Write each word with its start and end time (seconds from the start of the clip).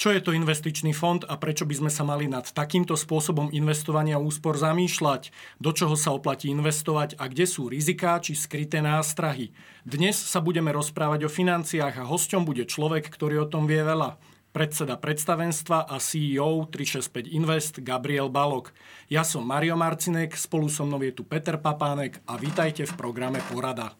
Čo 0.00 0.16
je 0.16 0.24
to 0.24 0.32
investičný 0.32 0.96
fond 0.96 1.20
a 1.28 1.36
prečo 1.36 1.68
by 1.68 1.76
sme 1.76 1.90
sa 1.92 2.08
mali 2.08 2.24
nad 2.24 2.48
takýmto 2.48 2.96
spôsobom 2.96 3.52
investovania 3.52 4.16
úspor 4.16 4.56
zamýšľať? 4.56 5.28
Do 5.60 5.76
čoho 5.76 5.92
sa 5.92 6.16
oplatí 6.16 6.48
investovať 6.48 7.20
a 7.20 7.28
kde 7.28 7.44
sú 7.44 7.68
riziká 7.68 8.16
či 8.16 8.32
skryté 8.32 8.80
nástrahy? 8.80 9.52
Dnes 9.84 10.16
sa 10.16 10.40
budeme 10.40 10.72
rozprávať 10.72 11.28
o 11.28 11.30
financiách 11.30 12.00
a 12.00 12.08
hosťom 12.08 12.48
bude 12.48 12.64
človek, 12.64 13.12
ktorý 13.12 13.44
o 13.44 13.50
tom 13.52 13.68
vie 13.68 13.84
veľa. 13.84 14.16
Predseda 14.56 14.96
predstavenstva 14.96 15.84
a 15.84 16.00
CEO 16.00 16.64
365 16.64 17.36
Invest 17.36 17.84
Gabriel 17.84 18.32
Balok. 18.32 18.72
Ja 19.12 19.20
som 19.20 19.44
Mario 19.44 19.76
Marcinek, 19.76 20.32
spolu 20.32 20.72
so 20.72 20.88
mnou 20.88 21.04
je 21.04 21.12
tu 21.12 21.28
Peter 21.28 21.60
Papánek 21.60 22.24
a 22.24 22.40
vítajte 22.40 22.88
v 22.88 22.92
programe 22.96 23.44
Porada. 23.52 23.92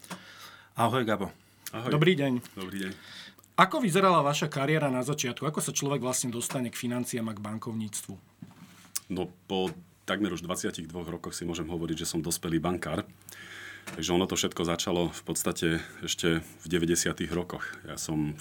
Ahoj 0.80 1.04
Gabo. 1.04 1.28
Ahoj. 1.76 1.92
Dobrý 1.92 2.16
deň. 2.16 2.56
Dobrý 2.56 2.88
deň. 2.88 3.19
Ako 3.60 3.76
vyzerala 3.84 4.24
vaša 4.24 4.48
kariéra 4.48 4.88
na 4.88 5.04
začiatku? 5.04 5.44
Ako 5.44 5.60
sa 5.60 5.76
človek 5.76 6.00
vlastne 6.00 6.32
dostane 6.32 6.72
k 6.72 6.80
financiám 6.80 7.28
a 7.28 7.36
k 7.36 7.44
bankovníctvu? 7.44 8.16
No 9.12 9.28
po 9.44 9.68
takmer 10.08 10.32
už 10.32 10.40
22 10.40 10.88
rokoch 10.88 11.36
si 11.36 11.44
môžem 11.44 11.68
hovoriť, 11.68 12.00
že 12.00 12.08
som 12.08 12.24
dospelý 12.24 12.56
bankár. 12.56 13.04
Takže 13.92 14.16
ono 14.16 14.24
to 14.24 14.40
všetko 14.40 14.64
začalo 14.64 15.12
v 15.12 15.22
podstate 15.28 15.68
ešte 16.00 16.40
v 16.40 16.66
90. 16.72 17.12
rokoch. 17.36 17.68
Ja 17.84 18.00
som 18.00 18.32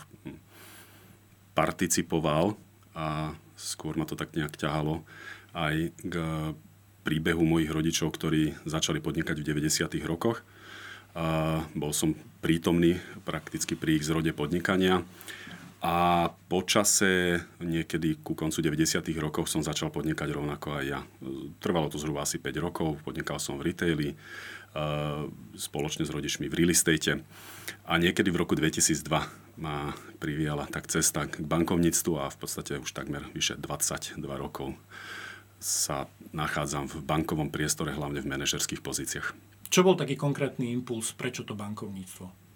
participoval 1.52 2.56
a 2.96 3.36
skôr 3.60 4.00
ma 4.00 4.08
to 4.08 4.16
tak 4.16 4.32
nejak 4.40 4.56
ťahalo 4.56 5.04
aj 5.52 5.92
k 6.00 6.16
príbehu 7.04 7.44
mojich 7.44 7.76
rodičov, 7.76 8.16
ktorí 8.16 8.56
začali 8.64 9.04
podnikať 9.04 9.36
v 9.44 9.68
90. 9.68 10.00
rokoch 10.08 10.48
bol 11.74 11.92
som 11.92 12.14
prítomný 12.40 12.98
prakticky 13.28 13.76
pri 13.76 14.00
ich 14.00 14.08
zrode 14.08 14.32
podnikania. 14.32 15.04
A 15.80 16.28
po 16.52 16.60
čase, 16.68 17.40
niekedy 17.64 18.20
ku 18.20 18.36
koncu 18.36 18.60
90. 18.60 19.00
rokov 19.16 19.48
som 19.48 19.64
začal 19.64 19.88
podnikať 19.88 20.28
rovnako 20.36 20.76
aj 20.76 20.86
ja. 20.86 21.00
Trvalo 21.64 21.88
to 21.88 21.96
zhruba 21.96 22.28
asi 22.28 22.36
5 22.36 22.52
rokov, 22.60 23.00
podnikal 23.00 23.40
som 23.40 23.56
v 23.56 23.72
retaili, 23.72 24.20
spoločne 25.56 26.04
s 26.04 26.12
rodičmi 26.12 26.52
v 26.52 26.58
real 26.60 26.76
estate. 26.76 27.24
A 27.88 27.96
niekedy 27.96 28.28
v 28.28 28.44
roku 28.44 28.60
2002 28.60 29.08
ma 29.60 29.96
priviala 30.20 30.68
tak 30.68 30.92
cesta 30.92 31.32
k 31.32 31.40
bankovníctvu 31.40 32.14
a 32.20 32.28
v 32.28 32.38
podstate 32.38 32.76
už 32.76 32.92
takmer 32.92 33.24
vyše 33.32 33.56
22 33.56 34.20
rokov 34.36 34.76
sa 35.64 36.12
nachádzam 36.36 36.92
v 36.92 37.04
bankovom 37.04 37.52
priestore, 37.52 37.96
hlavne 37.96 38.20
v 38.20 38.32
manažerských 38.32 38.84
pozíciách. 38.84 39.32
Čo 39.70 39.86
bol 39.86 39.94
taký 39.94 40.18
konkrétny 40.18 40.74
impuls? 40.74 41.14
Prečo 41.14 41.46
to 41.46 41.54
bankovníctvo? 41.54 42.50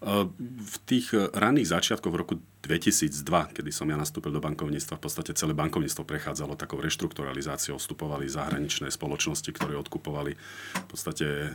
V 0.00 0.76
tých 0.88 1.12
raných 1.12 1.76
začiatkoch 1.76 2.08
v 2.08 2.20
roku 2.24 2.34
2002, 2.64 3.52
kedy 3.52 3.68
som 3.68 3.84
ja 3.84 4.00
nastúpil 4.00 4.32
do 4.32 4.40
bankovníctva, 4.40 4.96
v 4.96 5.04
podstate 5.04 5.36
celé 5.36 5.52
bankovníctvo 5.52 6.08
prechádzalo 6.08 6.56
takou 6.56 6.80
reštrukturalizáciou, 6.80 7.76
vstupovali 7.76 8.24
zahraničné 8.24 8.88
spoločnosti, 8.88 9.52
ktoré 9.52 9.76
odkupovali 9.76 10.40
v 10.72 10.86
podstate 10.88 11.52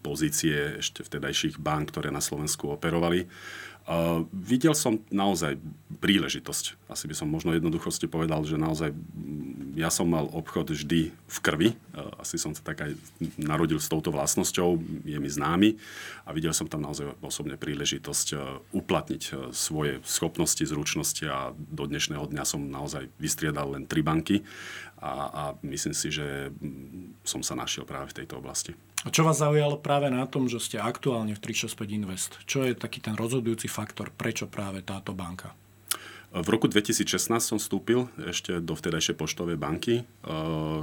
pozície 0.00 0.80
ešte 0.80 1.04
vtedajších 1.04 1.60
bank, 1.60 1.92
ktoré 1.92 2.08
na 2.08 2.24
Slovensku 2.24 2.72
operovali. 2.72 3.28
Videl 4.32 4.72
som 4.72 5.04
naozaj 5.12 5.60
príležitosť. 6.00 6.88
Asi 6.88 7.04
by 7.08 7.14
som 7.16 7.28
možno 7.28 7.52
jednoduchosti 7.52 8.08
povedal, 8.08 8.40
že 8.48 8.56
naozaj 8.56 8.96
ja 9.78 9.94
som 9.94 10.10
mal 10.10 10.26
obchod 10.34 10.74
vždy 10.74 11.14
v 11.14 11.38
krvi. 11.38 11.68
Uh, 11.94 12.10
asi 12.18 12.34
som 12.34 12.50
sa 12.50 12.66
tak 12.66 12.82
aj 12.82 12.98
narodil 13.38 13.78
s 13.78 13.86
touto 13.86 14.10
vlastnosťou, 14.10 14.82
je 15.06 15.18
mi 15.22 15.30
známy 15.30 15.78
a 16.26 16.34
videl 16.34 16.50
som 16.50 16.66
tam 16.66 16.82
naozaj 16.82 17.14
osobne 17.22 17.54
príležitosť 17.54 18.26
uh, 18.34 18.58
uplatniť 18.74 19.22
uh, 19.30 19.54
svoje 19.54 20.02
schopnosti, 20.02 20.66
zručnosti 20.66 21.22
a 21.30 21.54
do 21.54 21.86
dnešného 21.86 22.26
dňa 22.26 22.42
som 22.42 22.66
naozaj 22.66 23.06
vystriedal 23.22 23.78
len 23.78 23.86
tri 23.86 24.02
banky 24.02 24.42
a, 24.98 25.12
a 25.30 25.42
myslím 25.62 25.94
si, 25.94 26.10
že 26.10 26.50
mm, 26.50 27.22
som 27.22 27.40
sa 27.46 27.54
našiel 27.54 27.86
práve 27.86 28.10
v 28.10 28.22
tejto 28.22 28.42
oblasti. 28.42 28.74
A 29.06 29.14
čo 29.14 29.22
vás 29.22 29.38
zaujalo 29.38 29.78
práve 29.78 30.10
na 30.10 30.26
tom, 30.26 30.50
že 30.50 30.58
ste 30.58 30.82
aktuálne 30.82 31.38
v 31.38 31.40
365 31.40 31.86
Invest? 31.94 32.32
Čo 32.50 32.66
je 32.66 32.74
taký 32.74 32.98
ten 32.98 33.14
rozhodujúci 33.14 33.70
faktor, 33.70 34.10
prečo 34.10 34.50
práve 34.50 34.82
táto 34.82 35.14
banka? 35.14 35.54
V 36.28 36.44
roku 36.52 36.68
2016 36.68 37.40
som 37.40 37.56
vstúpil 37.56 38.04
ešte 38.20 38.60
do 38.60 38.76
vtedajšej 38.76 39.16
poštovej 39.16 39.56
banky, 39.56 39.94
e, 40.00 40.02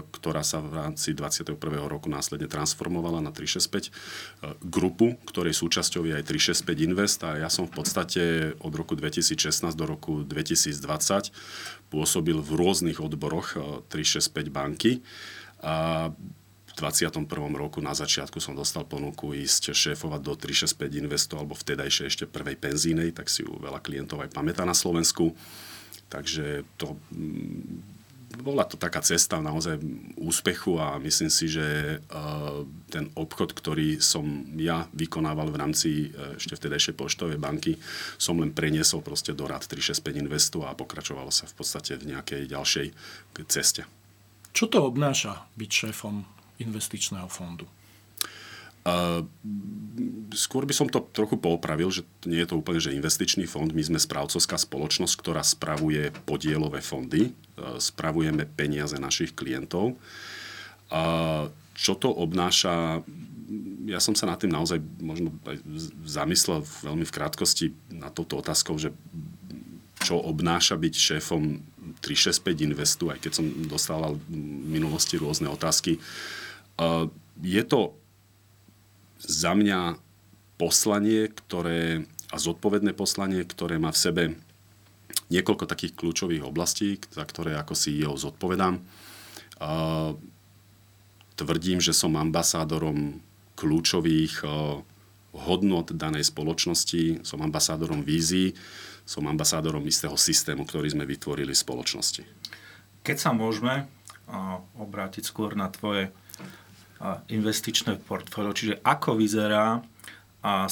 ktorá 0.01 0.41
sa 0.41 0.57
v 0.57 0.73
rámci 0.73 1.13
21. 1.13 1.53
roku 1.85 2.09
následne 2.09 2.49
transformovala 2.49 3.21
na 3.21 3.29
365 3.29 3.69
e, 3.69 3.91
grupu, 4.65 5.13
ktorej 5.29 5.53
súčasťou 5.53 6.01
je 6.09 6.17
aj 6.17 6.25
365 6.25 6.85
Invest 6.89 7.21
a 7.21 7.37
ja 7.37 7.49
som 7.53 7.69
v 7.69 7.77
podstate 7.77 8.21
od 8.57 8.73
roku 8.73 8.97
2016 8.97 9.69
do 9.77 9.85
roku 9.85 10.25
2020 10.25 11.29
pôsobil 11.93 12.41
v 12.41 12.51
rôznych 12.57 12.97
odboroch 12.97 13.53
365 13.93 14.33
e, 14.33 14.49
banky. 14.49 14.91
A 15.61 16.09
21. 16.75 17.23
roku 17.55 17.79
na 17.79 17.95
začiatku 17.95 18.43
som 18.43 18.51
dostal 18.51 18.83
ponuku 18.83 19.31
ísť 19.31 19.71
šéfovať 19.71 20.21
do 20.21 20.33
365 20.35 21.01
Investu 21.01 21.33
alebo 21.39 21.55
vtedajšie 21.55 22.11
ešte 22.11 22.25
prvej 22.27 22.59
penzínej, 22.59 23.15
tak 23.15 23.31
si 23.31 23.47
ju 23.47 23.55
veľa 23.57 23.79
klientov 23.79 24.19
aj 24.21 24.35
pamätá 24.35 24.67
na 24.67 24.75
Slovensku. 24.75 25.31
Takže 26.11 26.67
to 26.75 26.99
mm, 27.15 27.95
bola 28.43 28.67
to 28.67 28.75
taká 28.75 28.99
cesta 28.99 29.39
naozaj 29.39 29.79
úspechu 30.19 30.75
a 30.75 30.99
myslím 30.99 31.31
si, 31.31 31.47
že 31.47 31.97
uh, 31.97 32.67
ten 32.91 33.07
obchod, 33.15 33.55
ktorý 33.55 34.03
som 34.03 34.43
ja 34.59 34.83
vykonával 34.91 35.47
v 35.55 35.59
rámci 35.59 35.89
uh, 36.11 36.35
ešte 36.35 36.59
vtedajšej 36.59 36.95
poštovej 36.99 37.39
banky, 37.39 37.79
som 38.19 38.35
len 38.35 38.51
preniesol 38.51 38.99
proste 38.99 39.31
do 39.31 39.47
rad 39.47 39.63
365 39.63 40.03
Investu 40.19 40.67
a 40.67 40.75
pokračovalo 40.75 41.31
sa 41.31 41.47
v 41.47 41.55
podstate 41.55 41.95
v 41.95 42.11
nejakej 42.15 42.51
ďalšej 42.51 42.87
ceste. 43.47 43.87
Čo 44.55 44.71
to 44.71 44.87
obnáša 44.87 45.47
byť 45.59 45.71
šéfom 45.71 46.34
investičného 46.59 47.27
fondu? 47.27 47.67
Uh, 48.85 49.25
skôr 50.37 50.61
by 50.61 50.73
som 50.77 50.85
to 50.85 51.01
trochu 51.09 51.41
poopravil, 51.41 51.89
že 51.89 52.05
nie 52.29 52.37
je 52.45 52.53
to 52.53 52.61
úplne 52.61 52.77
že 52.77 52.93
investičný 52.93 53.49
fond. 53.49 53.65
My 53.73 53.81
sme 53.81 53.97
správcovská 53.97 54.61
spoločnosť, 54.61 55.13
ktorá 55.17 55.41
spravuje 55.41 56.13
podielové 56.29 56.85
fondy. 56.85 57.33
Uh, 57.57 57.81
spravujeme 57.81 58.45
peniaze 58.45 58.93
našich 59.01 59.33
klientov. 59.33 59.97
Uh, 60.93 61.49
čo 61.73 61.97
to 61.97 62.13
obnáša? 62.13 63.01
Ja 63.89 63.97
som 63.97 64.13
sa 64.13 64.29
nad 64.29 64.37
tým 64.37 64.53
naozaj 64.53 64.77
možno 65.01 65.33
zamyslel 66.05 66.61
veľmi 66.85 67.09
v 67.09 67.15
krátkosti 67.15 67.65
na 67.89 68.13
touto 68.13 68.37
otázkou, 68.37 68.77
že 68.77 68.93
čo 70.05 70.21
obnáša 70.21 70.77
byť 70.77 70.93
šéfom 70.93 71.57
365 72.01 72.65
Investu, 72.65 73.09
aj 73.13 73.19
keď 73.21 73.31
som 73.41 73.45
dostával 73.69 74.17
v 74.17 74.35
minulosti 74.69 75.15
rôzne 75.19 75.49
otázky. 75.49 76.01
Uh, 76.75 77.07
je 77.41 77.63
to 77.63 77.93
za 79.21 79.55
mňa 79.55 79.97
poslanie, 80.55 81.27
ktoré, 81.31 82.07
a 82.31 82.37
zodpovedné 82.37 82.95
poslanie, 82.95 83.43
ktoré 83.43 83.79
má 83.79 83.91
v 83.91 84.01
sebe 84.01 84.23
niekoľko 85.29 85.65
takých 85.65 85.97
kľúčových 85.97 86.45
oblastí, 86.45 87.01
za 87.11 87.25
ktoré 87.25 87.57
ako 87.57 87.73
CEO 87.73 88.13
zodpovedám. 88.13 88.77
Tvrdím, 91.35 91.79
že 91.81 91.91
som 91.91 92.13
ambasádorom 92.15 93.19
kľúčových 93.57 94.45
hodnot 95.35 95.91
danej 95.91 96.31
spoločnosti, 96.31 97.27
som 97.27 97.43
ambasádorom 97.43 98.01
vízií, 98.01 98.55
som 99.03 99.27
ambasádorom 99.27 99.83
istého 99.85 100.15
systému, 100.15 100.63
ktorý 100.65 100.89
sme 100.95 101.03
vytvorili 101.03 101.51
v 101.51 101.61
spoločnosti. 101.61 102.23
Keď 103.05 103.17
sa 103.19 103.35
môžeme 103.35 103.85
obrátiť 104.79 105.27
skôr 105.27 105.53
na 105.53 105.69
tvoje 105.69 106.09
investičné 107.29 108.01
portfólio, 108.01 108.55
čiže 108.55 108.81
ako 108.81 109.19
vyzerá 109.19 109.85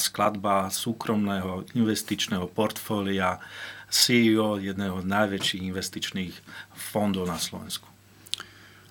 skladba 0.00 0.70
súkromného 0.70 1.66
investičného 1.78 2.50
portfólia 2.50 3.38
CEO 3.90 4.58
jedného 4.58 5.02
z 5.02 5.06
najväčších 5.06 5.62
investičných 5.70 6.34
fondov 6.74 7.30
na 7.30 7.38
Slovensku? 7.38 7.86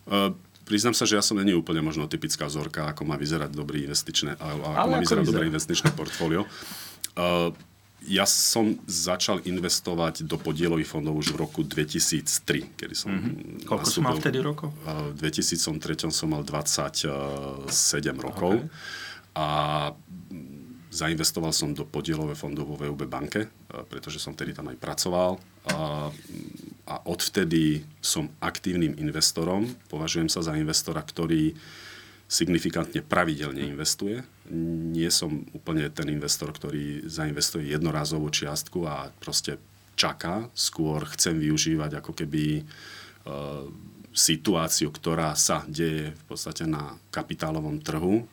Uh, 0.03 0.35
priznám 0.63 0.95
sa, 0.95 1.03
že 1.03 1.19
ja 1.19 1.23
som 1.23 1.37
není 1.39 1.53
úplne 1.55 1.83
možno 1.83 2.07
typická 2.07 2.47
vzorka, 2.47 2.89
ako 2.91 3.03
má 3.07 3.15
vyzerať 3.19 3.51
dobrý 3.53 3.85
investičné, 3.87 4.39
ako 4.39 4.63
Ale 4.73 4.91
má 4.91 4.97
ako 4.97 5.03
vyzerať 5.03 5.23
vyzerá? 5.23 5.31
dobré 5.31 5.43
investičné 5.51 5.89
portfólio. 5.93 6.41
Uh, 7.13 7.53
ja 8.03 8.27
som 8.27 8.75
začal 8.83 9.39
investovať 9.47 10.27
do 10.27 10.35
podielových 10.35 10.91
fondov 10.91 11.23
už 11.23 11.31
v 11.35 11.37
roku 11.39 11.63
2003, 11.63 12.75
kedy 12.75 12.95
som 12.95 13.15
mm-hmm. 13.15 13.63
Koľko 13.63 13.87
som 13.87 14.03
mal 14.03 14.19
vtedy 14.19 14.43
rokov? 14.43 14.75
V 15.15 15.23
2003 15.23 16.11
som 16.11 16.27
mal 16.27 16.43
27 16.43 17.71
rokov. 18.19 18.59
Okay. 18.59 19.39
A 19.39 19.47
zainvestoval 20.93 21.49
som 21.49 21.73
do 21.73 21.89
podielové 21.89 22.37
fondov 22.37 22.69
vo 22.69 22.77
VUB 22.77 23.09
banke, 23.09 23.49
pretože 23.89 24.21
som 24.21 24.37
vtedy 24.37 24.53
tam 24.53 24.69
aj 24.69 24.77
pracoval. 24.77 25.41
A, 25.73 26.13
a 26.85 26.95
odvtedy 27.09 27.81
som 27.97 28.29
aktívnym 28.37 28.93
investorom. 29.01 29.73
Považujem 29.89 30.29
sa 30.29 30.45
za 30.45 30.53
investora, 30.53 31.01
ktorý 31.01 31.57
signifikantne 32.29 33.01
pravidelne 33.01 33.65
investuje. 33.65 34.21
Nie 34.53 35.09
som 35.09 35.45
úplne 35.53 35.89
ten 35.89 36.13
investor, 36.13 36.53
ktorý 36.53 37.09
zainvestuje 37.09 37.73
jednorázovú 37.73 38.29
čiastku 38.29 38.85
a 38.85 39.09
proste 39.17 39.57
čaká, 39.97 40.49
skôr 40.57 41.05
chcem 41.13 41.37
využívať 41.37 42.01
ako 42.01 42.11
keby 42.17 42.65
situáciu, 44.13 44.93
ktorá 44.93 45.33
sa 45.33 45.65
deje 45.65 46.13
v 46.13 46.23
podstate 46.29 46.69
na 46.69 46.95
kapitálovom 47.09 47.81
trhu. 47.81 48.29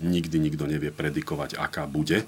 Nikdy 0.00 0.36
nikto 0.40 0.64
nevie 0.64 0.88
predikovať, 0.88 1.60
aká 1.60 1.84
bude 1.84 2.24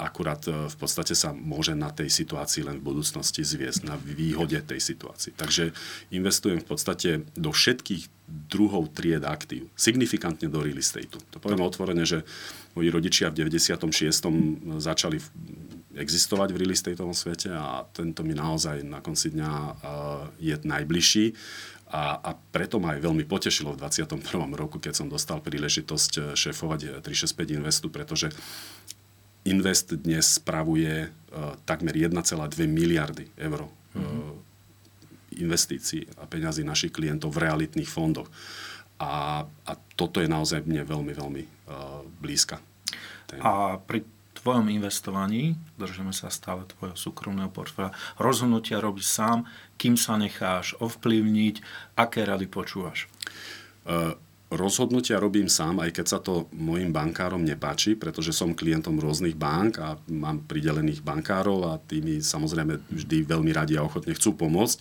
akurát 0.00 0.40
e, 0.48 0.64
v 0.64 0.76
podstate 0.80 1.12
sa 1.12 1.36
môže 1.36 1.76
na 1.76 1.92
tej 1.92 2.08
situácii 2.08 2.64
len 2.64 2.80
v 2.80 2.88
budúcnosti 2.88 3.44
zviesť, 3.44 3.84
na 3.84 4.00
výhode 4.00 4.56
tej 4.64 4.80
situácii. 4.80 5.36
Takže 5.36 5.76
investujem 6.08 6.64
v 6.64 6.66
podstate 6.66 7.10
do 7.36 7.52
všetkých 7.52 8.08
druhov 8.48 8.96
tried 8.96 9.28
aktív, 9.28 9.68
signifikantne 9.76 10.48
do 10.48 10.64
real 10.64 10.80
estate. 10.80 11.12
To 11.12 11.36
poviem 11.36 11.60
otvorene, 11.60 12.08
že 12.08 12.24
moji 12.72 12.88
rodičia 12.88 13.28
v 13.28 13.44
96. 13.44 13.76
začali 14.80 15.20
existovať 15.96 16.52
v 16.52 16.60
real 16.60 16.72
estateovom 16.76 17.16
svete 17.16 17.50
a 17.50 17.88
tento 17.90 18.20
mi 18.20 18.36
naozaj 18.36 18.84
na 18.84 19.00
konci 19.00 19.32
dňa 19.32 19.50
e, 19.50 19.72
je 20.52 20.54
najbližší. 20.60 21.26
A, 21.86 22.18
a 22.18 22.30
preto 22.34 22.82
ma 22.82 22.98
aj 22.98 23.00
veľmi 23.06 23.24
potešilo 23.24 23.72
v 23.72 23.80
21. 23.80 24.20
roku, 24.58 24.82
keď 24.82 24.92
som 24.92 25.06
dostal 25.08 25.40
príležitosť 25.40 26.12
e, 26.18 26.20
šéfovať 26.36 27.00
365 27.00 27.56
Investu, 27.56 27.86
pretože 27.88 28.28
Invest 29.46 29.94
dnes 29.94 30.42
spravuje 30.42 31.06
uh, 31.06 31.54
takmer 31.62 31.94
1,2 31.94 32.10
miliardy 32.66 33.30
eur 33.38 33.62
uh, 33.62 33.70
mm-hmm. 33.94 34.34
investícií 35.38 36.02
a 36.18 36.26
peňazí 36.26 36.66
našich 36.66 36.90
klientov 36.90 37.30
v 37.30 37.46
realitných 37.46 37.86
fondoch. 37.86 38.26
A, 38.98 39.46
a 39.46 39.72
toto 39.94 40.18
je 40.18 40.26
naozaj 40.26 40.66
mne 40.66 40.82
veľmi, 40.82 41.12
veľmi 41.14 41.42
uh, 41.46 42.02
blízka. 42.18 42.58
A 43.38 43.78
pri 43.78 44.02
tvojom 44.46 44.70
investovaní, 44.70 45.58
držíme 45.74 46.14
sa 46.14 46.30
stále 46.30 46.62
tvojho 46.70 46.94
súkromného 46.94 47.50
portfólia, 47.50 47.90
rozhodnutia 48.14 48.78
robíš 48.78 49.10
sám, 49.10 49.42
kým 49.74 49.98
sa 49.98 50.14
necháš 50.14 50.78
ovplyvniť, 50.78 51.58
aké 51.98 52.22
rady 52.22 52.46
počúvaš? 52.46 53.10
Uh, 53.82 54.14
rozhodnutia 54.46 55.18
robím 55.18 55.50
sám, 55.50 55.82
aj 55.82 55.90
keď 55.90 56.06
sa 56.06 56.18
to 56.22 56.46
mojim 56.54 56.94
bankárom 56.94 57.42
nepáči, 57.42 57.98
pretože 57.98 58.30
som 58.30 58.54
klientom 58.54 59.02
rôznych 59.02 59.34
bank 59.34 59.82
a 59.82 59.98
mám 60.06 60.46
pridelených 60.46 61.02
bankárov 61.02 61.66
a 61.66 61.82
tými 61.82 62.22
samozrejme 62.22 62.78
vždy 62.86 63.26
veľmi 63.26 63.50
radi 63.50 63.74
a 63.74 63.82
ochotne 63.82 64.14
chcú 64.14 64.38
pomôcť. 64.38 64.78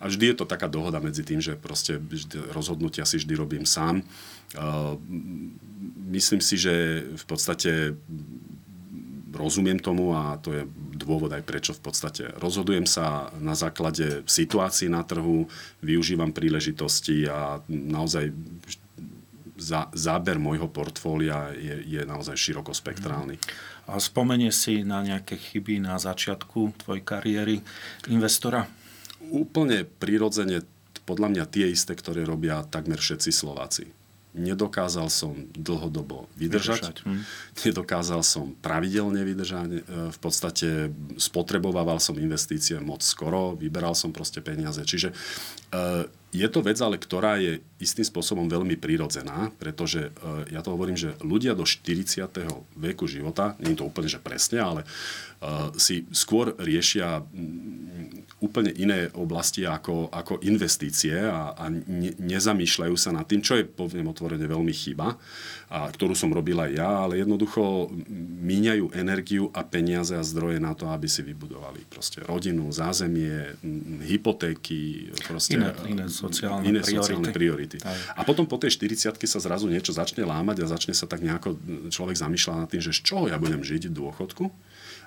A 0.00 0.08
vždy 0.08 0.32
je 0.32 0.36
to 0.40 0.48
taká 0.48 0.66
dohoda 0.66 0.98
medzi 0.98 1.22
tým, 1.22 1.38
že 1.38 1.54
proste 1.54 2.00
rozhodnutia 2.50 3.06
si 3.06 3.22
vždy 3.22 3.34
robím 3.38 3.68
sám. 3.68 4.02
Myslím 6.10 6.42
si, 6.42 6.58
že 6.58 7.06
v 7.14 7.24
podstate 7.28 7.94
rozumiem 9.32 9.80
tomu 9.80 10.12
a 10.12 10.36
to 10.38 10.52
je 10.52 10.62
dôvod 10.96 11.32
aj 11.32 11.42
prečo 11.42 11.72
v 11.72 11.82
podstate 11.88 12.30
rozhodujem 12.38 12.84
sa 12.84 13.32
na 13.40 13.56
základe 13.56 14.22
situácií 14.28 14.92
na 14.92 15.02
trhu, 15.02 15.48
využívam 15.80 16.30
príležitosti 16.30 17.26
a 17.26 17.64
naozaj 17.68 18.30
za, 19.56 19.88
záber 19.94 20.36
môjho 20.36 20.68
portfólia 20.68 21.54
je, 21.54 21.98
je 21.98 22.02
naozaj 22.02 22.34
širokospektrálny. 22.34 23.38
A 23.86 23.98
spomenie 23.98 24.50
si 24.54 24.82
na 24.86 25.02
nejaké 25.02 25.38
chyby 25.38 25.82
na 25.82 25.98
začiatku 25.98 26.82
tvojej 26.82 27.02
kariéry 27.02 27.56
investora? 28.10 28.66
Úplne 29.30 29.86
prirodzene, 29.86 30.66
podľa 31.02 31.28
mňa 31.30 31.44
tie 31.50 31.66
isté, 31.70 31.94
ktoré 31.94 32.22
robia 32.22 32.62
takmer 32.66 32.98
všetci 32.98 33.30
Slováci 33.30 34.01
nedokázal 34.32 35.12
som 35.12 35.36
dlhodobo 35.52 36.24
vydržať, 36.40 36.80
vydržať. 36.80 36.96
Hm. 37.04 37.22
nedokázal 37.68 38.20
som 38.24 38.56
pravidelne 38.64 39.20
vydržať, 39.28 39.68
e, 39.68 39.80
v 40.08 40.18
podstate 40.18 40.88
spotrebovával 41.20 42.00
som 42.00 42.16
investície 42.16 42.80
moc 42.80 43.04
skoro, 43.04 43.52
vyberal 43.52 43.92
som 43.92 44.08
proste 44.08 44.40
peniaze. 44.40 44.80
Čiže 44.80 45.12
e, 45.12 45.14
je 46.32 46.48
to 46.48 46.64
vec, 46.64 46.80
ale 46.80 46.96
ktorá 46.96 47.36
je 47.36 47.60
istým 47.76 48.08
spôsobom 48.08 48.48
veľmi 48.48 48.80
prírodzená, 48.80 49.52
pretože 49.60 50.08
e, 50.08 50.10
ja 50.56 50.64
to 50.64 50.72
hovorím, 50.72 50.96
že 50.96 51.12
ľudia 51.20 51.52
do 51.52 51.68
40. 51.68 52.24
veku 52.72 53.04
života, 53.04 53.52
nie 53.60 53.76
je 53.76 53.84
to 53.84 53.88
úplne 53.88 54.08
že 54.08 54.16
presne, 54.16 54.64
ale 54.64 54.88
si 55.74 56.06
skôr 56.14 56.54
riešia 56.58 57.18
úplne 58.42 58.74
iné 58.74 59.06
oblasti 59.14 59.62
ako, 59.62 60.10
ako 60.10 60.42
investície 60.42 61.14
a, 61.14 61.54
a 61.54 61.70
ne, 61.70 62.10
nezamýšľajú 62.18 62.94
sa 62.98 63.14
nad 63.14 63.22
tým, 63.22 63.38
čo 63.38 63.54
je, 63.54 63.62
poviem 63.62 64.10
otvorene, 64.10 64.50
veľmi 64.50 64.74
chyba, 64.74 65.14
a, 65.14 65.86
ktorú 65.86 66.18
som 66.18 66.34
robil 66.34 66.58
aj 66.58 66.70
ja, 66.74 66.90
ale 67.06 67.22
jednoducho 67.22 67.86
míňajú 68.42 68.98
energiu 68.98 69.46
a 69.54 69.62
peniaze 69.62 70.18
a 70.18 70.26
zdroje 70.26 70.58
na 70.58 70.74
to, 70.74 70.90
aby 70.90 71.06
si 71.06 71.22
vybudovali 71.22 71.86
proste 71.86 72.18
rodinu, 72.26 72.66
zázemie, 72.74 73.54
hypotéky, 74.10 75.14
proste, 75.22 75.62
iné, 75.62 75.70
iné 75.86 76.06
sociálne 76.10 76.66
iné 76.66 76.82
priority. 76.82 76.98
Sociálne 76.98 77.30
priority. 77.30 77.78
A 78.18 78.26
potom 78.26 78.50
po 78.50 78.58
tej 78.58 78.74
40 78.74 79.22
sa 79.22 79.38
zrazu 79.38 79.70
niečo 79.70 79.94
začne 79.94 80.26
lámať 80.26 80.66
a 80.66 80.70
začne 80.74 80.98
sa 80.98 81.06
tak 81.06 81.22
nejako 81.22 81.54
človek 81.94 82.18
zamýšľať 82.18 82.56
nad 82.58 82.66
tým, 82.66 82.82
že 82.82 82.90
z 82.90 83.00
čoho 83.06 83.30
ja 83.30 83.38
budem 83.38 83.62
žiť 83.62 83.86
v 83.86 83.94
dôchodku 83.94 84.50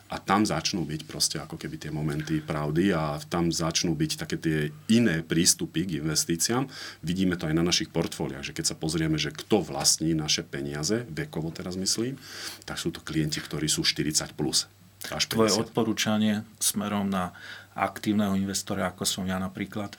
a 0.06 0.22
tam 0.22 0.46
začnú 0.46 0.86
byť 0.86 1.02
proste 1.10 1.42
ako 1.42 1.57
keby 1.57 1.81
tie 1.81 1.90
momenty 1.90 2.38
pravdy 2.38 2.94
a 2.94 3.18
tam 3.25 3.50
začnú 3.50 3.98
byť 3.98 4.12
také 4.22 4.38
tie 4.38 4.57
iné 4.86 5.25
prístupy 5.25 5.90
k 5.90 5.98
investíciám. 5.98 6.69
Vidíme 7.02 7.34
to 7.42 7.50
aj 7.50 7.56
na 7.57 7.66
našich 7.66 7.90
portfóliách, 7.90 8.46
že 8.46 8.54
keď 8.54 8.66
sa 8.69 8.75
pozrieme, 8.78 9.18
že 9.18 9.34
kto 9.34 9.66
vlastní 9.66 10.13
naše 10.13 10.46
peniaze, 10.46 11.10
vekovo 11.10 11.50
teraz 11.50 11.74
myslím, 11.74 12.22
tak 12.69 12.78
sú 12.78 12.94
to 12.94 13.02
klienti, 13.02 13.42
ktorí 13.42 13.66
sú 13.66 13.81
40 13.81 14.38
plus. 14.38 14.69
Až 15.10 15.30
Tvoje 15.30 15.54
odporúčanie 15.57 16.46
smerom 16.62 17.10
na 17.10 17.34
aktívneho 17.78 18.38
investora, 18.38 18.90
ako 18.90 19.06
som 19.06 19.25
ja 19.25 19.42
napríklad? 19.42 19.94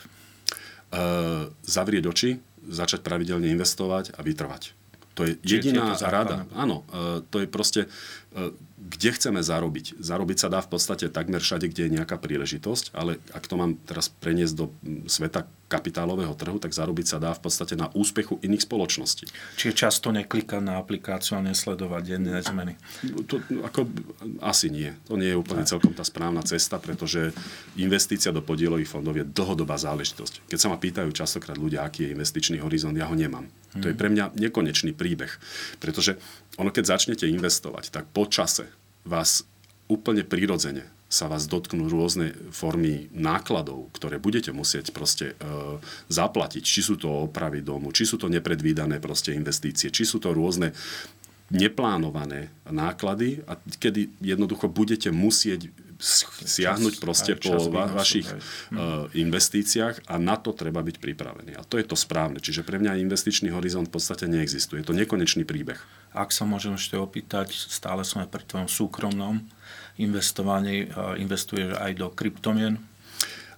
Uh, 0.87 1.51
zavrieť 1.67 2.05
oči, 2.07 2.31
začať 2.63 3.03
pravidelne 3.03 3.51
investovať 3.51 4.15
a 4.15 4.23
vytrvať. 4.23 4.71
To 5.19 5.25
je 5.27 5.35
jediná 5.43 5.97
je 5.97 6.03
to 6.03 6.13
rada. 6.13 6.37
Áno, 6.55 6.87
uh, 6.91 7.23
to 7.27 7.43
je 7.43 7.49
proste, 7.51 7.81
uh, 7.87 8.55
kde 8.77 9.09
chceme 9.17 9.41
zarobiť. 9.41 9.97
Zarobiť 9.97 10.39
sa 10.45 10.49
dá 10.53 10.61
v 10.61 10.69
podstate 10.77 11.09
takmer 11.09 11.41
všade, 11.41 11.73
kde 11.73 11.89
je 11.89 11.95
nejaká 11.97 12.21
príležitosť, 12.21 12.93
ale 12.93 13.17
ak 13.33 13.49
to 13.49 13.57
mám 13.57 13.81
teraz 13.89 14.13
preniesť 14.13 14.55
do 14.55 14.69
sveta 15.09 15.49
kapitálového 15.67 16.37
trhu, 16.37 16.61
tak 16.61 16.77
zarobiť 16.77 17.07
sa 17.09 17.19
dá 17.19 17.33
v 17.33 17.43
podstate 17.43 17.75
na 17.75 17.91
úspechu 17.97 18.39
iných 18.45 18.69
spoločností. 18.69 19.27
Čiže 19.57 19.89
často 19.89 20.13
neklikať 20.13 20.63
na 20.63 20.77
aplikáciu 20.79 21.41
a 21.41 21.43
nesledovať 21.43 22.03
denné 22.07 22.39
zmeny? 22.45 22.79
To, 23.27 23.41
ako, 23.65 23.89
asi 24.45 24.71
nie. 24.71 24.95
To 25.11 25.19
nie 25.19 25.33
je 25.33 25.41
úplne 25.41 25.67
celkom 25.67 25.97
tá 25.97 26.05
správna 26.05 26.45
cesta, 26.45 26.77
pretože 26.77 27.35
investícia 27.81 28.31
do 28.31 28.45
podielových 28.45 28.93
fondov 28.93 29.19
je 29.19 29.27
dlhodobá 29.27 29.81
záležitosť. 29.81 30.47
Keď 30.47 30.59
sa 30.61 30.71
ma 30.71 30.79
pýtajú 30.79 31.11
častokrát 31.11 31.59
ľudia, 31.59 31.83
aký 31.83 32.07
je 32.07 32.15
investičný 32.15 32.61
horizont, 32.61 32.95
ja 32.95 33.09
ho 33.09 33.17
nemám. 33.17 33.49
To 33.83 33.89
je 33.91 33.97
pre 33.97 34.09
mňa 34.09 34.37
nekonečný 34.37 34.97
príbeh. 34.97 35.33
Pretože 35.79 36.17
ono, 36.57 36.73
keď 36.73 36.97
začnete 36.97 37.29
investovať, 37.29 37.93
tak 37.93 38.05
po 38.11 38.25
čase 38.29 38.69
vás 39.07 39.47
úplne 39.87 40.27
prirodzene 40.27 40.87
sa 41.07 41.31
vás 41.31 41.47
dotknú 41.47 41.87
rôzne 41.87 42.35
formy 42.51 43.07
nákladov, 43.15 43.95
ktoré 43.95 44.19
budete 44.19 44.51
musieť 44.51 44.91
proste 44.91 45.39
e, 45.39 45.55
zaplatiť. 46.11 46.67
Či 46.67 46.81
sú 46.83 46.95
to 46.99 47.31
opravy 47.31 47.63
domu, 47.63 47.95
či 47.95 48.03
sú 48.03 48.19
to 48.19 48.27
nepredvídané 48.27 48.99
proste 48.99 49.31
investície, 49.31 49.95
či 49.95 50.03
sú 50.03 50.19
to 50.19 50.35
rôzne 50.35 50.75
neplánované 51.55 52.51
náklady 52.67 53.39
a 53.47 53.55
kedy 53.55 54.19
jednoducho 54.19 54.67
budete 54.67 55.15
musieť 55.15 55.71
siahnuť 55.97 57.01
proste 57.01 57.33
po 57.41 57.57
va- 57.73 57.89
vašich 57.89 58.29
uh, 58.29 59.09
investíciách 59.17 60.05
a 60.09 60.21
na 60.21 60.37
to 60.37 60.53
treba 60.53 60.85
byť 60.85 60.97
pripravený. 61.01 61.57
A 61.57 61.65
to 61.65 61.81
je 61.81 61.87
to 61.89 61.97
správne. 61.97 62.41
Čiže 62.41 62.63
pre 62.63 62.77
mňa 62.77 63.01
investičný 63.01 63.49
horizont 63.53 63.89
v 63.89 63.97
podstate 63.97 64.29
neexistuje. 64.29 64.85
Je 64.85 64.89
to 64.89 64.97
nekonečný 64.97 65.49
príbeh. 65.49 65.81
Ak 66.13 66.33
sa 66.33 66.45
môžem 66.45 66.77
ešte 66.77 66.97
opýtať, 66.97 67.53
stále 67.53 68.05
sme 68.05 68.29
pri 68.29 68.45
tvojom 68.45 68.69
súkromnom 68.69 69.45
investovaní, 69.97 70.93
investuješ 71.17 71.77
aj 71.81 71.93
do 71.97 72.09
kryptomien? 72.13 72.77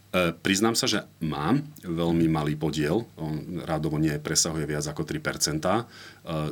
E, 0.09 0.33
priznám 0.33 0.73
sa, 0.73 0.88
že 0.88 1.05
mám 1.21 1.61
veľmi 1.85 2.33
malý 2.33 2.57
podiel, 2.57 3.05
on 3.21 3.61
rádovo 3.61 4.00
nie 4.00 4.17
presahuje 4.17 4.65
viac 4.65 4.88
ako 4.88 5.05
3%. 5.05 5.61
E, 5.61 5.83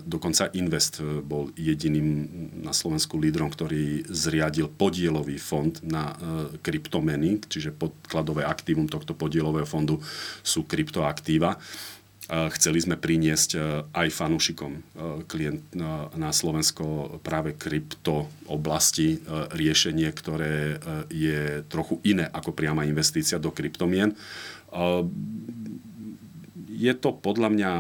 dokonca 0.05 0.53
Invest 0.53 1.01
bol 1.25 1.49
jediným 1.57 2.09
na 2.61 2.77
Slovensku 2.77 3.17
lídrom, 3.17 3.49
ktorý 3.49 4.05
zriadil 4.13 4.69
podielový 4.69 5.41
fond 5.41 5.73
na 5.81 6.13
e, 6.13 6.17
kryptomeny, 6.61 7.41
čiže 7.49 7.73
podkladové 7.73 8.45
aktívum 8.45 8.93
tohto 8.93 9.17
podielového 9.17 9.65
fondu 9.65 10.05
sú 10.45 10.69
kryptoaktíva. 10.69 11.57
Chceli 12.27 12.83
sme 12.83 12.99
priniesť 12.99 13.51
e, 13.55 13.59
aj 13.95 14.09
fanúšikom 14.11 14.73
e, 14.75 14.81
klient 15.31 15.63
na 16.19 16.31
Slovensko 16.35 17.19
práve 17.23 17.55
krypto 17.55 18.27
oblasti 18.51 19.23
riešenie, 19.55 20.11
ktoré 20.11 20.83
je 21.07 21.63
trochu 21.71 22.03
iné 22.03 22.27
ako 22.27 22.51
priama 22.51 22.83
investícia 22.83 23.39
do 23.39 23.55
kryptomien. 23.55 24.19
Je 26.67 26.93
to 26.99 27.15
podľa 27.15 27.49
mňa 27.55 27.73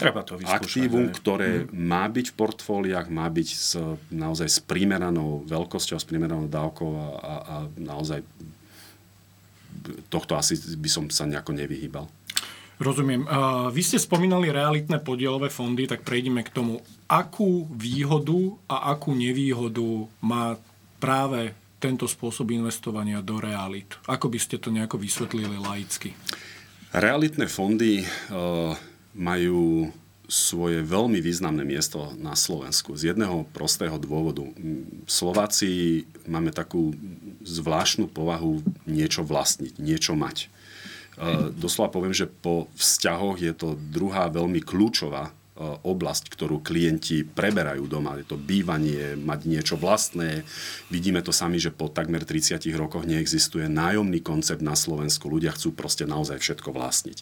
Treba 0.00 0.24
to 0.24 0.40
aktívum, 0.48 1.12
ktoré 1.12 1.68
mm. 1.68 1.76
má 1.76 2.08
byť 2.08 2.32
v 2.32 2.36
portfóliách, 2.40 3.12
má 3.12 3.28
byť 3.28 3.48
s, 3.52 3.76
naozaj 4.08 4.48
s 4.48 4.58
primeranou 4.64 5.44
veľkosťou, 5.44 6.00
s 6.00 6.08
primeranou 6.08 6.48
dávkou 6.48 6.88
a, 6.96 7.04
a, 7.04 7.34
a 7.36 7.56
naozaj 7.76 8.24
tohto 10.08 10.40
asi 10.40 10.56
by 10.56 10.88
som 10.88 11.04
sa 11.12 11.28
nejako 11.28 11.52
nevyhýbal. 11.52 12.08
Rozumiem. 12.80 13.28
Vy 13.76 13.82
ste 13.84 14.00
spomínali 14.00 14.48
realitné 14.48 15.04
podielové 15.04 15.52
fondy, 15.52 15.84
tak 15.84 16.00
prejdeme 16.00 16.40
k 16.40 16.48
tomu. 16.48 16.80
Akú 17.12 17.68
výhodu 17.68 18.56
a 18.72 18.96
akú 18.96 19.12
nevýhodu 19.12 20.08
má 20.24 20.56
práve 20.96 21.52
tento 21.76 22.08
spôsob 22.08 22.56
investovania 22.56 23.20
do 23.20 23.36
realit? 23.36 24.00
Ako 24.08 24.32
by 24.32 24.40
ste 24.40 24.56
to 24.56 24.72
nejako 24.72 24.96
vysvetlili 24.96 25.60
laicky? 25.60 26.16
Realitné 26.96 27.52
fondy 27.52 28.00
uh, 28.00 28.72
majú 29.12 29.92
svoje 30.30 30.80
veľmi 30.80 31.20
významné 31.20 31.66
miesto 31.66 32.16
na 32.16 32.32
Slovensku. 32.32 32.96
Z 32.96 33.12
jedného 33.12 33.44
prostého 33.50 33.98
dôvodu. 34.00 34.46
Slováci 35.04 36.02
máme 36.24 36.54
takú 36.54 36.96
zvláštnu 37.44 38.08
povahu 38.08 38.62
niečo 38.86 39.26
vlastniť, 39.26 39.76
niečo 39.82 40.14
mať. 40.14 40.46
Doslova 41.56 41.90
poviem, 41.90 42.14
že 42.14 42.30
po 42.30 42.70
vzťahoch 42.78 43.36
je 43.40 43.52
to 43.52 43.74
druhá 43.76 44.30
veľmi 44.30 44.62
kľúčová 44.62 45.34
oblasť, 45.60 46.32
ktorú 46.32 46.64
klienti 46.64 47.20
preberajú 47.22 47.84
doma. 47.84 48.16
Je 48.16 48.24
to 48.24 48.40
bývanie, 48.40 49.14
mať 49.20 49.40
niečo 49.44 49.76
vlastné. 49.76 50.48
Vidíme 50.88 51.20
to 51.20 51.36
sami, 51.36 51.60
že 51.60 51.68
po 51.68 51.92
takmer 51.92 52.24
30 52.24 52.64
rokoch 52.80 53.04
neexistuje 53.04 53.68
nájomný 53.68 54.24
koncept 54.24 54.64
na 54.64 54.72
Slovensku. 54.72 55.28
Ľudia 55.28 55.52
chcú 55.52 55.76
proste 55.76 56.08
naozaj 56.08 56.40
všetko 56.40 56.72
vlastniť. 56.72 57.18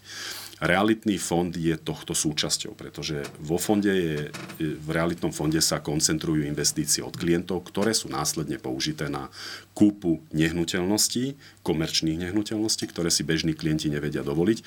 Realitný 0.59 1.23
fond 1.23 1.55
je 1.55 1.79
tohto 1.79 2.19
súčasťou, 2.19 2.75
pretože 2.75 3.23
vo 3.39 3.63
fonde 3.63 3.95
je, 3.95 4.19
v 4.59 4.89
realitnom 4.91 5.31
fonde 5.31 5.63
sa 5.63 5.79
koncentrujú 5.79 6.43
investície 6.43 6.99
od 6.99 7.15
klientov, 7.15 7.63
ktoré 7.71 7.95
sú 7.95 8.11
následne 8.11 8.59
použité 8.59 9.07
na 9.07 9.31
kúpu 9.71 10.19
nehnuteľností, 10.35 11.39
komerčných 11.63 12.19
nehnuteľností, 12.27 12.91
ktoré 12.91 13.07
si 13.07 13.23
bežní 13.23 13.55
klienti 13.55 13.87
nevedia 13.87 14.27
dovoliť. 14.27 14.59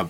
A 0.00 0.08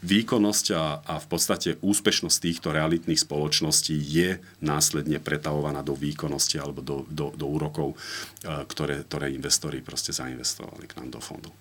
výkonnosť 0.00 0.66
a, 0.72 0.84
a 1.04 1.14
v 1.20 1.26
podstate 1.28 1.76
úspešnosť 1.84 2.36
týchto 2.40 2.72
realitných 2.72 3.20
spoločností 3.20 3.96
je 4.00 4.40
následne 4.64 5.20
pretavovaná 5.20 5.84
do 5.84 5.92
výkonnosti 5.92 6.56
alebo 6.56 6.80
do, 6.80 6.96
do, 7.08 7.32
do 7.36 7.46
úrokov, 7.46 7.92
e, 7.92 7.96
ktoré, 8.64 9.04
ktoré 9.04 9.32
investori 9.32 9.84
proste 9.84 10.16
zainvestovali 10.16 10.88
k 10.88 10.96
nám 11.00 11.16
do 11.16 11.20
fondu. 11.20 11.52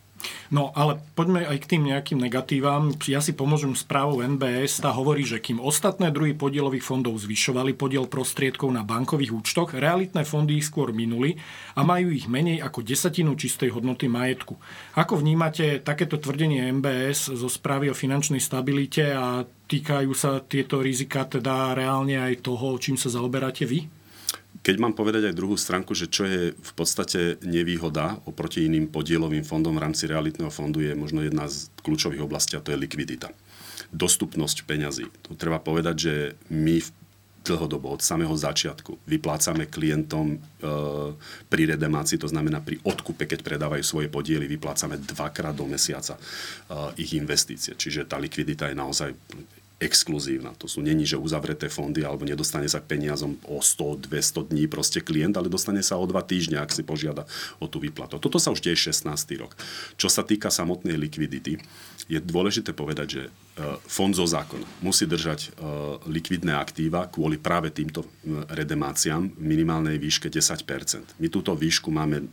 No 0.50 0.74
ale 0.74 0.98
poďme 1.14 1.46
aj 1.46 1.58
k 1.64 1.70
tým 1.76 1.84
nejakým 1.90 2.20
negatívam. 2.20 2.92
Ja 3.06 3.22
si 3.22 3.38
pomôžem 3.38 3.72
správou 3.78 4.26
NBS. 4.26 4.82
Tá 4.82 4.90
hovorí, 4.92 5.24
že 5.24 5.38
kým 5.38 5.62
ostatné 5.62 6.10
druhy 6.10 6.34
podielových 6.34 6.86
fondov 6.86 7.22
zvyšovali 7.22 7.78
podiel 7.78 8.10
prostriedkov 8.10 8.74
na 8.74 8.82
bankových 8.82 9.34
účtoch, 9.34 9.78
realitné 9.78 10.26
fondy 10.26 10.58
ich 10.58 10.68
skôr 10.68 10.90
minuli 10.90 11.38
a 11.78 11.86
majú 11.86 12.10
ich 12.10 12.26
menej 12.26 12.66
ako 12.66 12.82
desatinu 12.82 13.38
čistej 13.38 13.70
hodnoty 13.70 14.10
majetku. 14.10 14.58
Ako 14.98 15.22
vnímate 15.22 15.80
takéto 15.86 16.18
tvrdenie 16.18 16.68
MBS 16.82 17.30
zo 17.30 17.48
správy 17.48 17.94
o 17.94 17.96
finančnej 17.96 18.42
stabilite 18.42 19.14
a 19.14 19.46
týkajú 19.46 20.12
sa 20.18 20.42
tieto 20.42 20.82
rizika 20.82 21.30
teda 21.30 21.78
reálne 21.78 22.18
aj 22.18 22.42
toho, 22.42 22.74
čím 22.82 22.98
sa 22.98 23.14
zaoberáte 23.14 23.70
vy? 23.70 23.99
Keď 24.60 24.76
mám 24.76 24.92
povedať 24.92 25.32
aj 25.32 25.38
druhú 25.40 25.56
stránku, 25.56 25.96
že 25.96 26.12
čo 26.12 26.28
je 26.28 26.52
v 26.52 26.74
podstate 26.76 27.40
nevýhoda 27.46 28.20
oproti 28.28 28.68
iným 28.68 28.92
podielovým 28.92 29.48
fondom 29.48 29.78
v 29.80 29.84
rámci 29.88 30.04
realitného 30.10 30.52
fondu 30.52 30.84
je 30.84 30.92
možno 30.98 31.24
jedna 31.24 31.48
z 31.48 31.72
kľúčových 31.80 32.26
oblastí 32.26 32.60
a 32.60 32.64
to 32.64 32.76
je 32.76 32.82
likvidita. 32.82 33.32
Dostupnosť 33.96 34.68
peňazí. 34.68 35.08
Tu 35.24 35.32
treba 35.40 35.64
povedať, 35.64 35.96
že 35.96 36.14
my 36.52 36.76
v 36.84 36.90
dlhodobo, 37.50 37.96
od 37.96 38.02
samého 38.04 38.36
začiatku. 38.36 39.08
Vyplácame 39.08 39.72
klientom 39.72 40.36
e, 40.36 40.38
pri 41.48 41.64
redemácii, 41.76 42.20
to 42.20 42.28
znamená 42.30 42.60
pri 42.60 42.78
odkupe, 42.84 43.26
keď 43.26 43.42
predávajú 43.42 43.84
svoje 43.84 44.08
podiely, 44.12 44.46
vyplácame 44.46 45.00
dvakrát 45.00 45.56
do 45.56 45.66
mesiaca 45.66 46.20
e, 46.20 46.22
ich 47.00 47.16
investície. 47.16 47.74
Čiže 47.74 48.06
tá 48.06 48.20
likvidita 48.20 48.70
je 48.70 48.76
naozaj 48.76 49.10
exkluzívna. 49.80 50.52
To 50.60 50.68
sú 50.68 50.84
není, 50.84 51.08
že 51.08 51.16
uzavreté 51.16 51.72
fondy 51.72 52.04
alebo 52.04 52.28
nedostane 52.28 52.68
sa 52.68 52.84
k 52.84 53.00
peniazom 53.00 53.40
o 53.48 53.64
100-200 53.64 54.52
dní 54.52 54.68
proste 54.68 55.00
klient, 55.00 55.40
ale 55.40 55.48
dostane 55.48 55.80
sa 55.80 55.96
o 55.96 56.04
dva 56.04 56.20
týždňa, 56.20 56.60
ak 56.60 56.76
si 56.76 56.84
požiada 56.84 57.24
o 57.64 57.66
tú 57.66 57.80
výplatu. 57.80 58.20
Toto 58.20 58.38
sa 58.38 58.52
už 58.52 58.60
deje 58.60 58.92
16. 58.92 59.08
rok. 59.40 59.56
Čo 59.96 60.12
sa 60.12 60.28
týka 60.28 60.52
samotnej 60.52 61.00
likvidity, 61.00 61.64
je 62.12 62.20
dôležité 62.20 62.76
povedať, 62.76 63.08
že 63.08 63.24
fond 63.88 64.16
zo 64.16 64.24
zákona 64.24 64.66
musí 64.86 65.04
držať 65.04 65.40
e, 65.44 65.50
likvidné 66.08 66.56
aktíva 66.56 67.12
kvôli 67.12 67.36
práve 67.36 67.72
týmto 67.76 68.08
redemáciám 68.48 69.36
v 69.36 69.44
minimálnej 69.44 70.00
výške 70.00 70.32
10% 70.32 71.20
My 71.20 71.28
túto 71.28 71.52
výšku 71.52 71.92
máme 71.92 72.24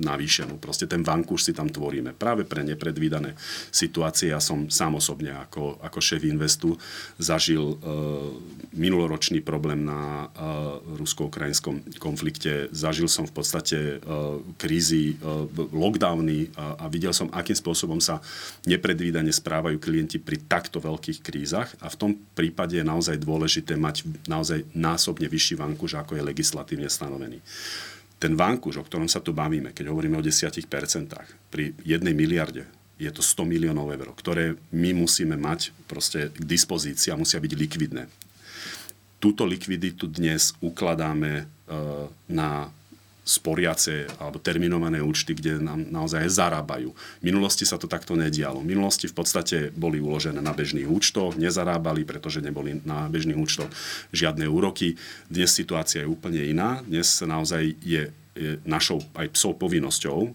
navýšenú. 0.00 0.56
Proste 0.56 0.88
ten 0.88 1.04
vankúš 1.04 1.50
si 1.50 1.52
tam 1.52 1.68
tvoríme 1.68 2.16
práve 2.16 2.48
pre 2.48 2.64
nepredvídané 2.64 3.36
situácie. 3.68 4.32
Ja 4.32 4.40
som 4.40 4.72
sám 4.72 4.96
osobne 4.96 5.36
ako, 5.36 5.80
ako 5.84 5.98
šéf 6.00 6.24
investu 6.24 6.76
zažil 7.20 7.60
e, 7.60 7.76
minuloročný 8.72 9.44
problém 9.44 9.84
na 9.84 10.26
e, 10.26 10.46
rusko-ukrajinskom 10.96 12.00
konflikte. 12.00 12.72
Zažil 12.72 13.10
som 13.10 13.28
v 13.28 13.34
podstate 13.36 13.78
e, 13.78 13.96
krízy, 14.56 15.20
lockdowny 15.72 16.52
a 16.56 16.86
videl 16.88 17.12
som, 17.12 17.28
akým 17.32 17.56
spôsobom 17.56 17.98
sa 17.98 18.22
nepredvídane 18.64 19.32
správajú 19.32 19.80
klienti 19.80 20.20
pri 20.20 20.40
takto 20.70 20.86
veľkých 20.86 21.26
krízach 21.26 21.74
a 21.82 21.90
v 21.90 21.98
tom 21.98 22.10
prípade 22.14 22.78
je 22.78 22.86
naozaj 22.86 23.18
dôležité 23.18 23.74
mať 23.74 24.06
naozaj 24.30 24.62
násobne 24.70 25.26
vyšší 25.26 25.58
vankúš, 25.58 25.98
ako 25.98 26.14
je 26.14 26.22
legislatívne 26.22 26.86
stanovený 26.86 27.42
ten 28.20 28.36
vankúš, 28.36 28.76
o 28.76 28.84
ktorom 28.84 29.08
sa 29.08 29.24
tu 29.24 29.32
bavíme, 29.32 29.72
keď 29.72 29.88
hovoríme 29.88 30.20
o 30.20 30.22
10%, 30.22 30.60
pri 31.48 31.72
jednej 31.80 32.12
miliarde 32.12 32.68
je 33.00 33.08
to 33.08 33.24
100 33.24 33.48
miliónov 33.48 33.88
eur, 33.96 34.12
ktoré 34.12 34.60
my 34.76 34.92
musíme 34.92 35.40
mať 35.40 35.72
proste 35.88 36.28
k 36.28 36.44
dispozícii 36.44 37.16
a 37.16 37.16
musia 37.16 37.40
byť 37.40 37.52
likvidné. 37.56 38.04
Túto 39.16 39.48
likviditu 39.48 40.04
dnes 40.04 40.52
ukladáme 40.60 41.32
e, 41.32 41.44
na 42.28 42.68
sporiace 43.24 44.08
alebo 44.18 44.40
terminované 44.40 44.98
účty, 45.04 45.36
kde 45.36 45.60
nám 45.60 45.86
naozaj 45.88 46.26
zarábajú. 46.26 46.90
V 46.92 47.24
minulosti 47.24 47.68
sa 47.68 47.76
to 47.76 47.86
takto 47.86 48.16
nedialo. 48.16 48.64
V 48.64 48.70
minulosti 48.70 49.06
v 49.06 49.14
podstate 49.14 49.56
boli 49.70 50.00
uložené 50.00 50.40
na 50.40 50.56
bežných 50.56 50.88
účtoch, 50.88 51.36
nezarábali, 51.36 52.02
pretože 52.08 52.42
neboli 52.42 52.80
na 52.82 53.06
bežných 53.06 53.38
účtoch 53.38 53.70
žiadne 54.10 54.48
úroky. 54.48 54.96
Dnes 55.28 55.52
situácia 55.52 56.02
je 56.02 56.10
úplne 56.10 56.40
iná. 56.42 56.80
Dnes 56.82 57.06
naozaj 57.22 57.76
je, 57.84 58.10
je 58.34 58.50
našou 58.64 59.04
aj 59.14 59.30
psou 59.36 59.52
povinnosťou 59.54 60.18
e, 60.24 60.30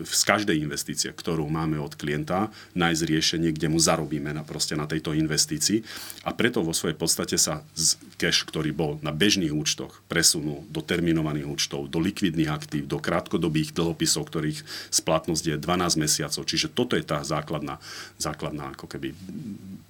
z 0.00 0.22
každej 0.24 0.56
investície, 0.56 1.12
ktorú 1.12 1.44
máme 1.52 1.76
od 1.76 1.92
klienta, 2.00 2.48
nájsť 2.72 3.02
riešenie, 3.04 3.50
kde 3.52 3.68
mu 3.68 3.76
zarobíme 3.76 4.32
na, 4.32 4.40
proste 4.40 4.72
na 4.72 4.88
tejto 4.88 5.12
investícii. 5.12 5.84
A 6.24 6.32
preto 6.32 6.64
vo 6.64 6.72
svojej 6.72 6.96
podstate 6.96 7.36
sa 7.36 7.60
z 7.76 8.00
cash, 8.16 8.48
ktorý 8.48 8.72
bol 8.72 8.96
na 9.04 9.12
bežných 9.12 9.52
účtoch, 9.52 10.00
presunul 10.08 10.64
do 10.72 10.80
terminovaných 10.80 11.44
účtov, 11.44 11.92
do 11.92 12.00
likvidných 12.00 12.48
aktív, 12.48 12.88
do 12.88 12.96
krátkodobých 12.96 13.76
dlhopisov, 13.76 14.32
ktorých 14.32 14.64
splatnosť 14.88 15.44
je 15.52 15.56
12 15.60 16.00
mesiacov. 16.00 16.42
Čiže 16.48 16.72
toto 16.72 16.96
je 16.96 17.04
tá 17.04 17.20
základná, 17.20 17.76
základná 18.16 18.72
ako 18.72 18.88
keby 18.88 19.12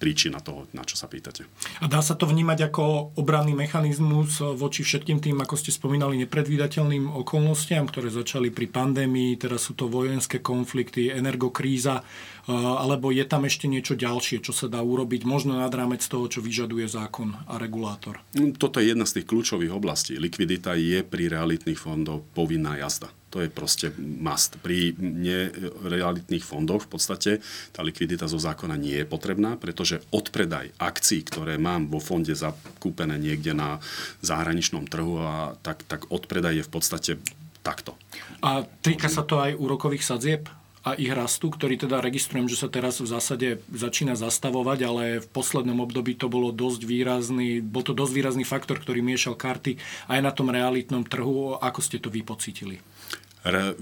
príčina 0.03 0.43
toho, 0.43 0.67
na 0.75 0.83
čo 0.83 0.99
sa 0.99 1.07
pýtate. 1.07 1.47
A 1.79 1.87
dá 1.87 2.03
sa 2.03 2.19
to 2.19 2.27
vnímať 2.27 2.75
ako 2.75 3.15
obranný 3.15 3.55
mechanizmus 3.55 4.43
voči 4.43 4.83
všetkým 4.83 5.23
tým, 5.23 5.39
ako 5.39 5.55
ste 5.55 5.71
spomínali, 5.71 6.19
nepredvídateľným 6.27 7.07
okolnostiam, 7.23 7.87
ktoré 7.87 8.11
začali 8.11 8.51
pri 8.51 8.67
pandémii, 8.67 9.39
teraz 9.39 9.71
sú 9.71 9.79
to 9.79 9.92
vojenské 9.93 10.41
konflikty, 10.41 11.13
energokríza, 11.13 12.01
alebo 12.51 13.15
je 13.15 13.23
tam 13.23 13.47
ešte 13.47 13.71
niečo 13.71 13.95
ďalšie, 13.95 14.43
čo 14.43 14.51
sa 14.51 14.67
dá 14.67 14.83
urobiť, 14.83 15.23
možno 15.23 15.55
nad 15.55 15.71
rámec 15.71 16.03
toho, 16.03 16.27
čo 16.27 16.43
vyžaduje 16.43 16.91
zákon 16.91 17.39
a 17.47 17.55
regulátor? 17.55 18.19
Mm, 18.35 18.59
toto 18.59 18.83
je 18.83 18.91
jedna 18.91 19.07
z 19.07 19.21
tých 19.21 19.31
kľúčových 19.31 19.71
oblastí. 19.71 20.19
Likvidita 20.19 20.75
je 20.75 21.07
pri 21.07 21.31
realitných 21.31 21.79
fondoch 21.79 22.27
povinná 22.35 22.75
jazda. 22.83 23.15
To 23.33 23.41
je 23.41 23.49
proste 23.49 23.95
must. 23.97 24.61
Pri 24.61 24.93
nerealitných 25.01 26.45
fondoch 26.45 26.85
v 26.85 26.91
podstate 26.93 27.31
tá 27.73 27.81
likvidita 27.81 28.29
zo 28.29 28.37
zákona 28.37 28.77
nie 28.77 29.01
je 29.01 29.07
potrebná, 29.09 29.57
pretože 29.57 30.05
odpredaj 30.13 30.77
akcií, 30.77 31.25
ktoré 31.25 31.57
mám 31.57 31.89
vo 31.89 31.97
fonde 31.97 32.37
zakúpené 32.37 33.17
niekde 33.17 33.57
na 33.57 33.81
zahraničnom 34.21 34.85
trhu, 34.85 35.17
a 35.23 35.57
tak, 35.65 35.81
tak 35.89 36.13
odpredaj 36.13 36.61
je 36.61 36.65
v 36.67 36.73
podstate 36.75 37.11
takto. 37.63 37.95
A 38.43 38.67
týka 38.83 39.07
sa 39.07 39.23
to 39.23 39.39
aj 39.39 39.57
úrokových 39.57 40.03
sadzieb? 40.03 40.51
a 40.83 40.99
ich 40.99 41.15
rastu, 41.15 41.47
ktorý 41.47 41.79
teda 41.79 42.03
registrujem, 42.03 42.51
že 42.51 42.59
sa 42.59 42.67
teraz 42.67 42.99
v 42.99 43.07
zásade 43.07 43.63
začína 43.71 44.19
zastavovať, 44.19 44.79
ale 44.83 45.05
v 45.23 45.29
poslednom 45.31 45.79
období 45.79 46.19
to 46.19 46.27
bolo 46.27 46.51
dosť 46.51 46.83
výrazný, 46.83 47.63
bol 47.63 47.87
to 47.87 47.95
dosť 47.95 48.13
výrazný 48.13 48.43
faktor, 48.43 48.83
ktorý 48.83 48.99
miešal 48.99 49.39
karty 49.39 49.79
aj 50.11 50.19
na 50.19 50.35
tom 50.35 50.51
realitnom 50.51 51.07
trhu. 51.07 51.55
Ako 51.63 51.79
ste 51.79 52.03
to 52.03 52.11
vy 52.11 52.27
pocítili? 52.27 52.83
Re, 53.47 53.79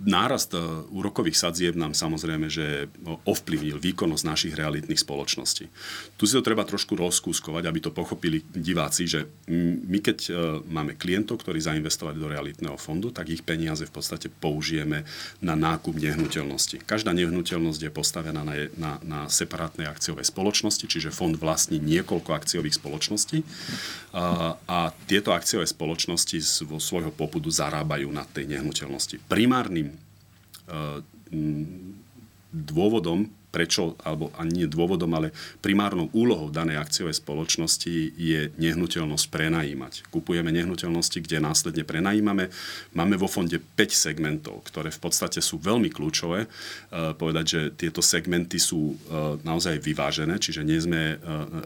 nárast 0.00 0.56
e, 0.56 0.60
úrokových 0.88 1.36
sadzieb 1.36 1.76
nám 1.76 1.92
samozrejme, 1.92 2.48
že 2.48 2.88
ovplyvnil 3.04 3.76
výkonnosť 3.76 4.24
našich 4.24 4.54
realitných 4.56 5.00
spoločností. 5.00 5.68
Tu 6.16 6.24
si 6.24 6.32
to 6.32 6.40
treba 6.40 6.64
trošku 6.64 6.96
rozkúskovať, 6.96 7.64
aby 7.68 7.78
to 7.84 7.92
pochopili 7.92 8.40
diváci, 8.48 9.04
že 9.04 9.28
my 9.84 9.98
keď 10.00 10.18
e, 10.26 10.30
máme 10.64 10.96
klientov, 10.96 11.44
ktorí 11.44 11.60
zainvestovali 11.60 12.16
do 12.16 12.32
realitného 12.32 12.80
fondu, 12.80 13.12
tak 13.12 13.28
ich 13.28 13.44
peniaze 13.44 13.84
v 13.84 13.92
podstate 13.92 14.32
použijeme 14.32 15.04
na 15.44 15.52
nákup 15.52 15.92
nehnuteľnosti. 15.92 16.80
Každá 16.88 17.12
nehnuteľnosť 17.12 17.80
je 17.84 17.92
postavená 17.92 18.40
na, 18.40 18.56
na, 18.80 18.92
na 19.04 19.20
separátnej 19.28 19.84
akciovej 19.84 20.24
spoločnosti, 20.24 20.88
čiže 20.88 21.12
fond 21.12 21.36
vlastní 21.36 21.76
niekoľko 21.76 22.32
akciových 22.32 22.80
spoločností 22.80 23.44
a, 24.16 24.56
a 24.64 24.78
tieto 25.04 25.36
akciové 25.36 25.68
spoločnosti 25.68 26.64
vo 26.64 26.80
svojho 26.80 27.12
popudu 27.12 27.52
zarábajú 27.52 28.08
na 28.08 28.24
tej 28.24 28.48
nehnuteľnosti. 28.48 29.20
Primárnym 29.28 29.89
E, 29.89 29.89
dôvodom, 32.52 33.26
prečo, 33.50 33.98
alebo 34.06 34.30
ani 34.38 34.62
nie 34.62 34.68
dôvodom, 34.70 35.10
ale 35.14 35.34
primárnou 35.62 36.10
úlohou 36.14 36.50
danej 36.50 36.78
akciovej 36.78 37.18
spoločnosti 37.18 38.14
je 38.14 38.50
nehnuteľnosť 38.56 39.26
prenajímať. 39.30 40.10
Kupujeme 40.10 40.54
nehnuteľnosti, 40.54 41.18
kde 41.22 41.42
následne 41.42 41.82
prenajímame. 41.82 42.50
Máme 42.94 43.14
vo 43.18 43.26
fonde 43.26 43.58
5 43.58 43.90
segmentov, 43.90 44.62
ktoré 44.66 44.94
v 44.94 45.00
podstate 45.02 45.42
sú 45.42 45.58
veľmi 45.58 45.90
kľúčové. 45.90 46.46
E, 46.46 46.48
povedať, 47.14 47.44
že 47.46 47.60
tieto 47.74 48.00
segmenty 48.00 48.58
sú 48.62 48.94
e, 48.94 49.40
naozaj 49.42 49.82
vyvážené, 49.82 50.38
čiže 50.38 50.62
nie 50.62 50.78
sme 50.78 51.14
e, 51.14 51.16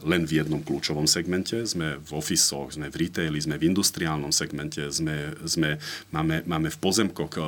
len 0.05 0.25
v 0.25 0.41
jednom 0.41 0.61
kľúčovom 0.64 1.05
segmente, 1.05 1.61
sme 1.69 2.00
v 2.00 2.11
ofisoch, 2.17 2.73
sme 2.73 2.88
v 2.88 2.97
retaili, 3.07 3.38
sme 3.41 3.61
v 3.61 3.69
industriálnom 3.71 4.33
segmente, 4.33 4.88
sme, 4.88 5.37
sme, 5.45 5.76
máme, 6.11 6.43
máme 6.49 6.69
v 6.73 6.79
pozemkoch 6.81 7.33
e, 7.37 7.41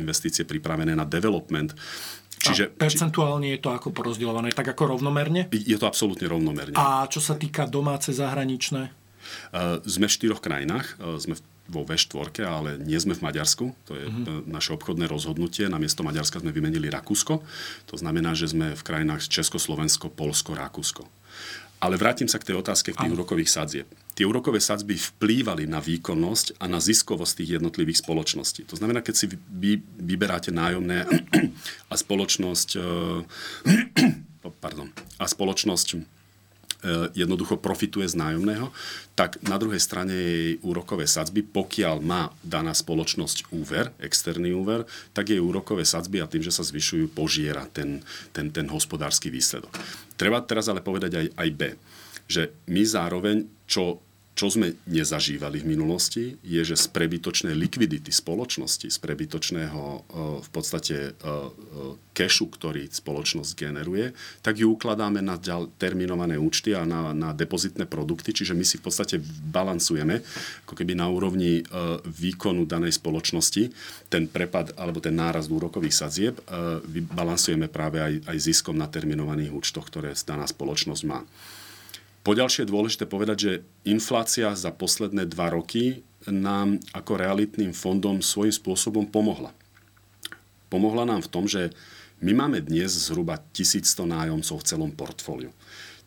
investície 0.00 0.48
pripravené 0.48 0.96
na 0.96 1.04
development. 1.04 1.76
Čiže, 2.44 2.64
percentuálne 2.76 3.56
je 3.56 3.60
to 3.60 3.72
ako 3.72 3.90
porozdielované? 3.90 4.52
Tak 4.52 4.76
ako 4.76 4.96
rovnomerne? 4.96 5.48
Je 5.48 5.78
to 5.80 5.88
absolútne 5.88 6.28
rovnomerne. 6.28 6.76
A 6.76 7.08
čo 7.08 7.24
sa 7.24 7.34
týka 7.34 7.64
domáce, 7.64 8.12
zahraničné? 8.12 8.92
Uh, 9.56 9.80
sme 9.88 10.04
v 10.04 10.12
štyroch 10.12 10.44
krajinách. 10.44 11.00
Uh, 11.00 11.16
sme 11.16 11.34
vo 11.64 11.80
V4, 11.80 12.44
ale 12.44 12.76
nie 12.76 13.00
sme 13.00 13.16
v 13.16 13.24
Maďarsku. 13.24 13.72
To 13.88 13.92
je 13.96 14.04
uh-huh. 14.04 14.44
naše 14.44 14.76
obchodné 14.76 15.08
rozhodnutie. 15.08 15.64
Namiesto 15.64 16.04
Maďarska 16.04 16.44
sme 16.44 16.52
vymenili 16.52 16.92
Rakúsko. 16.92 17.40
To 17.88 17.96
znamená, 17.96 18.36
že 18.36 18.52
sme 18.52 18.76
v 18.76 18.82
krajinách 18.84 19.24
Československo, 19.32 20.12
Polsko, 20.12 20.52
Rakúsko. 20.52 21.08
Ale 21.84 22.00
vrátim 22.00 22.24
sa 22.24 22.40
k 22.40 22.48
tej 22.48 22.56
otázke 22.56 22.96
v 22.96 22.98
tých 22.98 23.12
Aha. 23.12 23.16
úrokových 23.20 23.52
sadzieb 23.52 23.88
tie 24.14 24.24
úrokové 24.24 24.62
sadzby 24.62 24.94
vplývali 24.94 25.66
na 25.66 25.82
výkonnosť 25.82 26.62
a 26.62 26.70
na 26.70 26.78
ziskovosť 26.78 27.42
tých 27.42 27.50
jednotlivých 27.58 28.00
spoločností. 28.00 28.62
To 28.70 28.78
znamená, 28.78 29.02
keď 29.02 29.14
si 29.14 29.26
vy 29.34 29.82
vyberáte 29.98 30.54
nájomné 30.54 31.04
a 31.92 31.94
spoločnosť, 31.98 32.68
eh, 32.78 34.46
pardon, 34.64 34.88
a 35.18 35.24
spoločnosť 35.26 36.13
jednoducho 37.16 37.56
profituje 37.56 38.04
z 38.06 38.18
nájomného, 38.18 38.68
tak 39.16 39.40
na 39.46 39.56
druhej 39.56 39.80
strane 39.80 40.12
jej 40.12 40.50
úrokové 40.60 41.08
sadzby, 41.08 41.40
pokiaľ 41.40 41.96
má 42.04 42.28
daná 42.44 42.76
spoločnosť 42.76 43.54
úver, 43.54 43.94
externý 43.98 44.52
úver, 44.52 44.84
tak 45.16 45.32
jej 45.32 45.40
úrokové 45.40 45.88
sadzby 45.88 46.20
a 46.20 46.30
tým, 46.30 46.44
že 46.44 46.52
sa 46.52 46.66
zvyšujú, 46.66 47.14
požiera 47.16 47.64
ten, 47.70 48.04
ten, 48.34 48.52
ten 48.52 48.66
hospodársky 48.68 49.32
výsledok. 49.32 49.72
Treba 50.14 50.44
teraz 50.44 50.68
ale 50.68 50.84
povedať 50.84 51.16
aj, 51.16 51.26
aj 51.34 51.50
B 51.54 51.62
že 52.24 52.56
my 52.72 52.82
zároveň, 52.84 53.44
čo 53.68 54.00
čo 54.34 54.50
sme 54.50 54.74
nezažívali 54.90 55.62
v 55.62 55.70
minulosti, 55.78 56.34
je, 56.42 56.62
že 56.66 56.74
z 56.74 56.90
prebytočnej 56.90 57.54
likvidity 57.54 58.10
spoločnosti, 58.10 58.90
z 58.90 58.98
prebytočného 58.98 59.82
e, 59.82 59.98
v 60.42 60.48
podstate 60.50 61.14
kešu, 62.10 62.44
e, 62.44 62.48
e, 62.50 62.54
ktorý 62.58 62.82
spoločnosť 62.90 63.54
generuje, 63.54 64.10
tak 64.42 64.58
ju 64.58 64.74
ukladáme 64.74 65.22
na 65.22 65.38
terminované 65.78 66.34
účty 66.34 66.74
a 66.74 66.82
na, 66.82 67.14
na 67.14 67.30
depozitné 67.30 67.86
produkty, 67.86 68.34
čiže 68.34 68.58
my 68.58 68.66
si 68.66 68.82
v 68.82 68.90
podstate 68.90 69.22
balansujeme 69.54 70.18
ako 70.66 70.74
keby 70.74 70.98
na 70.98 71.06
úrovni 71.06 71.62
výkonu 72.02 72.66
danej 72.66 72.98
spoločnosti 72.98 73.70
ten 74.10 74.26
prepad 74.26 74.74
alebo 74.74 74.98
ten 74.98 75.14
nárast 75.14 75.46
úrokových 75.46 75.94
sadzieb 75.94 76.34
balansujeme 77.14 77.70
práve 77.70 78.02
aj, 78.02 78.26
aj 78.26 78.38
ziskom 78.42 78.74
na 78.74 78.90
terminovaných 78.90 79.54
účtoch, 79.54 79.86
ktoré 79.86 80.10
daná 80.26 80.48
spoločnosť 80.50 81.02
má. 81.06 81.22
Poďalšie 82.24 82.64
je 82.64 82.72
dôležité 82.72 83.04
povedať, 83.04 83.36
že 83.36 83.52
inflácia 83.84 84.48
za 84.56 84.72
posledné 84.72 85.28
dva 85.28 85.52
roky 85.52 86.00
nám 86.24 86.80
ako 86.96 87.20
realitným 87.20 87.76
fondom 87.76 88.24
svojím 88.24 88.56
spôsobom 88.56 89.04
pomohla. 89.04 89.52
Pomohla 90.72 91.04
nám 91.04 91.20
v 91.20 91.28
tom, 91.28 91.44
že 91.44 91.68
my 92.24 92.32
máme 92.32 92.64
dnes 92.64 92.96
zhruba 92.96 93.44
1100 93.52 94.08
nájomcov 94.08 94.56
v 94.56 94.64
celom 94.64 94.90
portfóliu. 94.96 95.52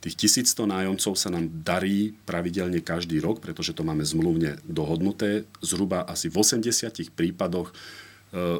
Tých 0.02 0.42
1100 0.42 0.66
nájomcov 0.66 1.14
sa 1.14 1.30
nám 1.30 1.54
darí 1.62 2.18
pravidelne 2.26 2.82
každý 2.82 3.22
rok, 3.22 3.38
pretože 3.38 3.78
to 3.78 3.86
máme 3.86 4.02
zmluvne 4.02 4.58
dohodnuté. 4.66 5.46
Zhruba 5.62 6.02
asi 6.10 6.34
v 6.34 6.42
80 6.42 7.14
prípadoch 7.14 7.78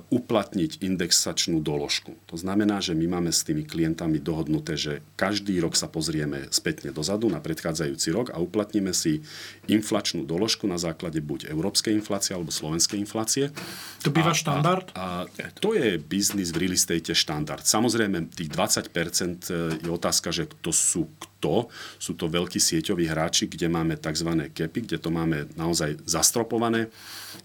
uplatniť 0.08 0.80
indexačnú 0.80 1.60
doložku. 1.60 2.16
To 2.32 2.40
znamená, 2.40 2.80
že 2.80 2.96
my 2.96 3.20
máme 3.20 3.36
s 3.36 3.44
tými 3.44 3.68
klientami 3.68 4.24
dohodnuté, 4.24 4.80
že 4.80 5.04
každý 5.20 5.60
rok 5.60 5.76
sa 5.76 5.92
pozrieme 5.92 6.48
spätne 6.56 6.96
dozadu 6.96 7.28
na 7.28 7.44
predchádzajúci 7.44 8.16
rok 8.16 8.32
a 8.32 8.40
uplatníme 8.40 8.96
si 8.96 9.20
inflačnú 9.68 10.24
doložku 10.24 10.72
na 10.72 10.80
základe 10.80 11.20
buď 11.20 11.52
európskej 11.52 11.92
inflácie 11.92 12.32
alebo 12.32 12.48
slovenskej 12.48 12.96
inflácie. 12.96 13.52
To 14.08 14.10
býva 14.10 14.32
a, 14.32 14.40
štandard? 14.40 14.88
A, 14.96 15.28
a 15.28 15.48
to 15.60 15.76
je 15.76 16.00
biznis 16.00 16.56
v 16.56 16.64
real 16.64 16.74
estate 16.80 17.12
štandard. 17.12 17.68
Samozrejme, 17.68 18.32
tých 18.32 18.48
20% 18.48 18.88
e, 18.88 19.84
je 19.84 19.90
otázka, 19.92 20.32
že 20.32 20.48
to 20.64 20.72
sú 20.72 21.12
kto. 21.38 21.70
Sú 22.02 22.18
to 22.18 22.26
veľkí 22.26 22.58
sieťoví 22.58 23.06
hráči, 23.06 23.46
kde 23.46 23.70
máme 23.70 24.02
tzv. 24.02 24.50
kepy, 24.50 24.90
kde 24.90 24.98
to 24.98 25.14
máme 25.14 25.46
naozaj 25.54 26.02
zastropované 26.04 26.90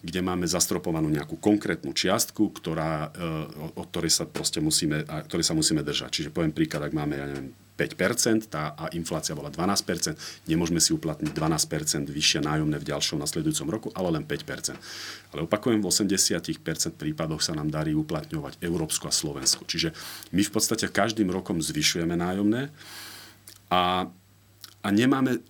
kde 0.02 0.24
máme 0.24 0.48
zastropovanú 0.48 1.12
nejakú 1.12 1.36
konkrétnu 1.36 1.94
čiastku, 1.94 2.50
ktorá, 2.56 3.12
e, 3.14 3.78
od 3.78 3.86
ktorej 3.92 4.10
sa 4.10 4.24
proste 4.26 4.58
musíme, 4.58 5.04
ktorej 5.04 5.46
sa 5.46 5.54
musíme 5.54 5.84
držať. 5.84 6.10
Čiže 6.10 6.34
poviem 6.34 6.50
príklad, 6.50 6.88
ak 6.88 6.96
máme, 6.96 7.14
ja 7.14 7.26
neviem, 7.30 7.54
5% 7.72 8.52
tá, 8.52 8.76
a 8.76 8.92
inflácia 8.92 9.32
bola 9.32 9.48
12%, 9.48 10.14
nemôžeme 10.44 10.78
si 10.78 10.92
uplatniť 10.92 11.32
12% 11.32 12.12
vyššie 12.12 12.44
nájomné 12.44 12.76
v 12.78 12.88
ďalšom 12.88 13.18
nasledujúcom 13.18 13.68
roku, 13.70 13.88
ale 13.96 14.12
len 14.12 14.24
5%. 14.28 14.76
Ale 15.32 15.48
opakujem, 15.48 15.80
v 15.80 15.88
80% 15.88 17.00
prípadoch 17.00 17.40
sa 17.40 17.56
nám 17.56 17.72
darí 17.72 17.96
uplatňovať 17.96 18.60
Európsku 18.60 19.08
a 19.08 19.12
Slovensku. 19.14 19.64
Čiže 19.64 19.96
my 20.36 20.42
v 20.44 20.52
podstate 20.52 20.84
každým 20.92 21.32
rokom 21.32 21.58
zvyšujeme 21.58 22.12
nájomné 22.12 22.68
a, 23.72 24.04
a 24.84 24.88
nemáme 24.92 25.40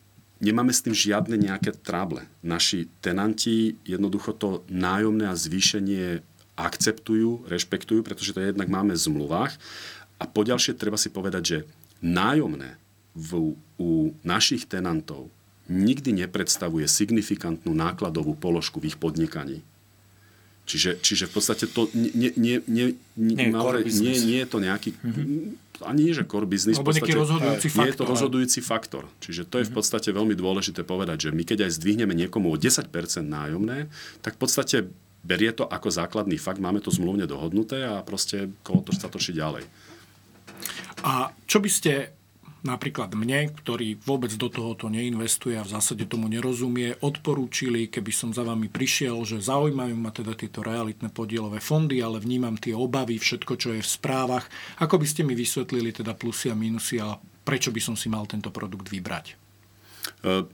nemáme 0.43 0.75
s 0.75 0.83
tým 0.83 0.93
žiadne 0.93 1.39
nejaké 1.39 1.71
trable. 1.71 2.27
Naši 2.43 2.91
tenanti 2.99 3.79
jednoducho 3.87 4.35
to 4.35 4.67
nájomné 4.67 5.31
a 5.31 5.39
zvýšenie 5.39 6.19
akceptujú, 6.59 7.47
rešpektujú, 7.47 8.03
pretože 8.03 8.35
to 8.35 8.43
jednak 8.43 8.67
máme 8.67 8.93
v 8.99 9.05
zmluvách. 9.07 9.55
A 10.19 10.27
poďalšie 10.27 10.75
treba 10.75 10.99
si 10.99 11.09
povedať, 11.15 11.43
že 11.47 11.59
nájomné 12.03 12.77
v, 13.15 13.55
u 13.79 13.91
našich 14.27 14.67
tenantov 14.67 15.31
nikdy 15.71 16.27
nepredstavuje 16.27 16.91
signifikantnú 16.91 17.71
nákladovú 17.71 18.35
položku 18.35 18.83
v 18.83 18.93
ich 18.93 18.99
podnikaní. 18.99 19.63
Čiže, 20.73 21.05
čiže 21.05 21.25
v 21.29 21.33
podstate 21.37 21.69
to 21.69 21.93
nie, 21.93 22.33
nie, 22.33 22.33
nie, 22.65 22.97
nie, 23.13 23.53
nie, 23.53 23.53
nie, 23.93 24.17
nie 24.17 24.39
je 24.41 24.49
to 24.49 24.57
nejaký, 24.57 24.97
mm-hmm. 24.97 25.85
ani 25.85 26.01
nie, 26.09 26.17
že 26.17 26.25
core 26.25 26.49
business. 26.49 26.81
Alebo 26.81 26.97
nejaký 26.97 27.13
rozhodujúci 27.13 27.69
faktor. 27.69 27.93
Je 27.93 28.01
to 28.01 28.05
rozhodujúci 28.09 28.61
faktor. 28.65 29.05
Čiže 29.21 29.43
to 29.53 29.61
je 29.61 29.69
v 29.69 29.73
mhm. 29.73 29.77
podstate 29.77 30.09
veľmi 30.09 30.33
dôležité 30.33 30.81
povedať, 30.81 31.29
že 31.29 31.31
my 31.37 31.45
keď 31.45 31.69
aj 31.69 31.77
zdvihneme 31.77 32.17
niekomu 32.17 32.49
o 32.49 32.57
10% 32.57 32.89
nájomné, 33.21 33.93
tak 34.25 34.41
v 34.41 34.41
podstate 34.41 34.77
berie 35.21 35.53
to 35.53 35.69
ako 35.69 35.93
základný 35.93 36.41
fakt, 36.41 36.57
máme 36.57 36.81
to 36.81 36.89
zmluvne 36.89 37.29
dohodnuté 37.29 37.85
a 37.85 38.01
proste 38.01 38.49
kolo 38.65 38.81
to 38.81 38.97
sa 38.97 39.13
točí 39.13 39.37
ďalej. 39.37 39.69
A 41.05 41.37
čo 41.45 41.61
by 41.61 41.69
ste 41.69 42.17
napríklad 42.63 43.13
mne, 43.19 43.51
ktorý 43.51 43.99
vôbec 44.07 44.31
do 44.39 44.47
tohoto 44.47 44.87
neinvestuje 44.87 45.59
a 45.59 45.67
v 45.67 45.73
zásade 45.75 46.07
tomu 46.07 46.31
nerozumie, 46.31 46.95
odporúčili, 47.03 47.91
keby 47.91 48.13
som 48.15 48.31
za 48.31 48.47
vami 48.47 48.71
prišiel, 48.71 49.19
že 49.27 49.43
zaujímajú 49.43 49.95
ma 49.99 50.15
teda 50.15 50.39
tieto 50.39 50.63
realitné 50.63 51.11
podielové 51.11 51.59
fondy, 51.59 51.99
ale 51.99 52.23
vnímam 52.23 52.55
tie 52.55 52.73
obavy, 52.73 53.19
všetko, 53.19 53.53
čo 53.59 53.69
je 53.75 53.83
v 53.83 53.93
správach. 53.93 54.47
Ako 54.79 54.97
by 54.99 55.07
ste 55.07 55.27
mi 55.27 55.35
vysvetlili 55.35 55.91
teda 55.91 56.15
plusy 56.15 56.55
a 56.55 56.57
minusy 56.57 57.03
a 57.03 57.19
prečo 57.43 57.75
by 57.75 57.81
som 57.83 57.99
si 57.99 58.07
mal 58.07 58.25
tento 58.31 58.55
produkt 58.55 58.87
vybrať? 58.89 59.35
Uh, 60.23 60.47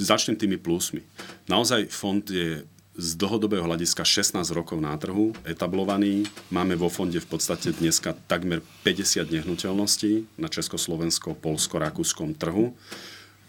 začnem 0.00 0.36
tými 0.36 0.56
plusmi. 0.56 1.04
Naozaj 1.48 1.92
fond 1.92 2.24
je 2.24 2.64
z 2.98 3.08
dlhodobého 3.14 3.62
hľadiska 3.62 4.02
16 4.02 4.50
rokov 4.50 4.82
na 4.82 4.92
trhu, 4.98 5.30
etablovaný. 5.46 6.26
Máme 6.50 6.74
vo 6.74 6.90
fonde 6.90 7.22
v 7.22 7.28
podstate 7.30 7.70
dneska 7.70 8.18
takmer 8.26 8.66
50 8.82 9.30
nehnuteľností 9.30 10.26
na 10.36 10.50
Československo, 10.50 11.38
Polsko, 11.38 11.78
Rakúskom 11.78 12.34
trhu. 12.34 12.74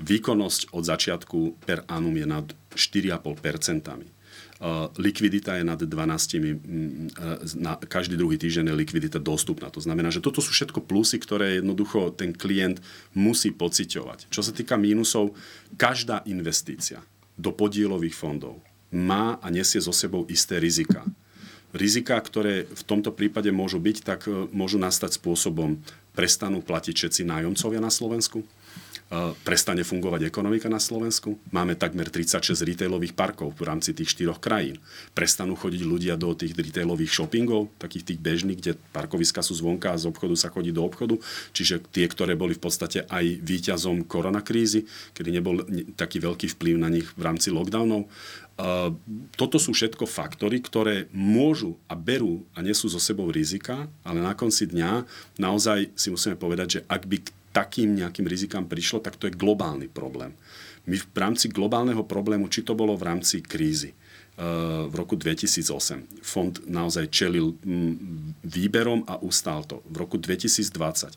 Výkonnosť 0.02 0.74
od 0.74 0.84
začiatku 0.86 1.62
per 1.66 1.86
annum 1.90 2.18
je 2.18 2.26
nad 2.26 2.46
4,5%. 2.74 4.06
likvidita 4.98 5.58
je 5.58 5.64
nad 5.66 5.82
12, 5.82 7.58
na 7.58 7.82
každý 7.82 8.14
druhý 8.18 8.38
týždeň 8.38 8.70
je 8.70 8.76
likvidita 8.78 9.18
dostupná. 9.18 9.74
To 9.74 9.82
znamená, 9.82 10.14
že 10.14 10.22
toto 10.22 10.38
sú 10.38 10.54
všetko 10.54 10.86
plusy, 10.86 11.18
ktoré 11.18 11.58
jednoducho 11.62 12.14
ten 12.14 12.30
klient 12.34 12.78
musí 13.18 13.50
pociťovať. 13.50 14.30
Čo 14.30 14.42
sa 14.46 14.54
týka 14.54 14.78
mínusov, 14.78 15.34
každá 15.82 16.22
investícia 16.30 17.02
do 17.42 17.50
podielových 17.50 18.14
fondov 18.14 18.62
má 18.92 19.40
a 19.40 19.48
nesie 19.48 19.80
so 19.80 19.96
sebou 19.96 20.28
isté 20.28 20.60
rizika. 20.60 21.08
Rizika, 21.72 22.20
ktoré 22.20 22.68
v 22.68 22.84
tomto 22.84 23.16
prípade 23.16 23.48
môžu 23.48 23.80
byť, 23.80 23.98
tak 24.04 24.28
e, 24.28 24.52
môžu 24.52 24.76
nastať 24.76 25.16
spôsobom, 25.16 25.80
prestanú 26.12 26.60
platiť 26.60 26.94
všetci 27.00 27.22
nájomcovia 27.24 27.80
na 27.80 27.88
Slovensku, 27.88 28.44
prestane 29.44 29.84
fungovať 29.84 30.24
ekonomika 30.24 30.72
na 30.72 30.80
Slovensku. 30.80 31.36
Máme 31.52 31.76
takmer 31.76 32.08
36 32.08 32.64
retailových 32.64 33.12
parkov 33.12 33.52
v 33.60 33.68
rámci 33.68 33.92
tých 33.92 34.16
štyroch 34.16 34.40
krajín. 34.40 34.80
Prestanú 35.12 35.60
chodiť 35.60 35.82
ľudia 35.84 36.16
do 36.16 36.32
tých 36.32 36.56
retailových 36.56 37.12
shoppingov, 37.12 37.68
takých 37.76 38.16
tých 38.16 38.20
bežných, 38.24 38.60
kde 38.64 38.72
parkoviska 38.96 39.44
sú 39.44 39.60
zvonka 39.60 39.92
a 39.92 40.00
z 40.00 40.08
obchodu 40.08 40.36
sa 40.40 40.48
chodí 40.48 40.72
do 40.72 40.88
obchodu. 40.88 41.20
Čiže 41.52 41.84
tie, 41.92 42.08
ktoré 42.08 42.40
boli 42.40 42.56
v 42.56 42.64
podstate 42.64 43.04
aj 43.12 43.44
výťazom 43.44 44.08
koronakrízy, 44.08 44.88
kedy 45.12 45.30
nebol 45.36 45.60
taký 46.00 46.24
veľký 46.24 46.48
vplyv 46.56 46.76
na 46.80 46.88
nich 46.88 47.12
v 47.12 47.22
rámci 47.28 47.52
lockdownov. 47.52 48.08
Toto 49.36 49.58
sú 49.58 49.74
všetko 49.74 50.06
faktory, 50.06 50.62
ktoré 50.62 51.10
môžu 51.12 51.76
a 51.90 51.98
berú 51.98 52.46
a 52.54 52.62
nesú 52.62 52.88
so 52.88 53.02
sebou 53.02 53.28
rizika, 53.28 53.90
ale 54.06 54.22
na 54.22 54.38
konci 54.38 54.70
dňa 54.70 55.04
naozaj 55.42 55.90
si 55.98 56.14
musíme 56.14 56.38
povedať, 56.38 56.68
že 56.80 56.82
ak 56.86 57.10
by 57.10 57.41
takým 57.52 57.96
nejakým 57.96 58.28
rizikám 58.28 58.66
prišlo, 58.68 59.04
tak 59.04 59.20
to 59.20 59.28
je 59.28 59.36
globálny 59.36 59.92
problém. 59.92 60.36
My 60.90 60.98
v 60.98 61.06
rámci 61.14 61.52
globálneho 61.52 62.02
problému, 62.08 62.50
či 62.50 62.66
to 62.66 62.74
bolo 62.74 62.98
v 62.98 63.06
rámci 63.06 63.46
krízy, 63.46 63.94
eh, 63.94 64.42
v 64.90 64.94
roku 64.98 65.14
2008. 65.14 66.08
Fond 66.26 66.58
naozaj 66.66 67.12
čelil 67.14 67.54
výberom 68.42 69.06
a 69.06 69.22
ustál 69.22 69.62
to. 69.70 69.86
V 69.86 69.96
roku 70.02 70.18
2020 70.18 71.14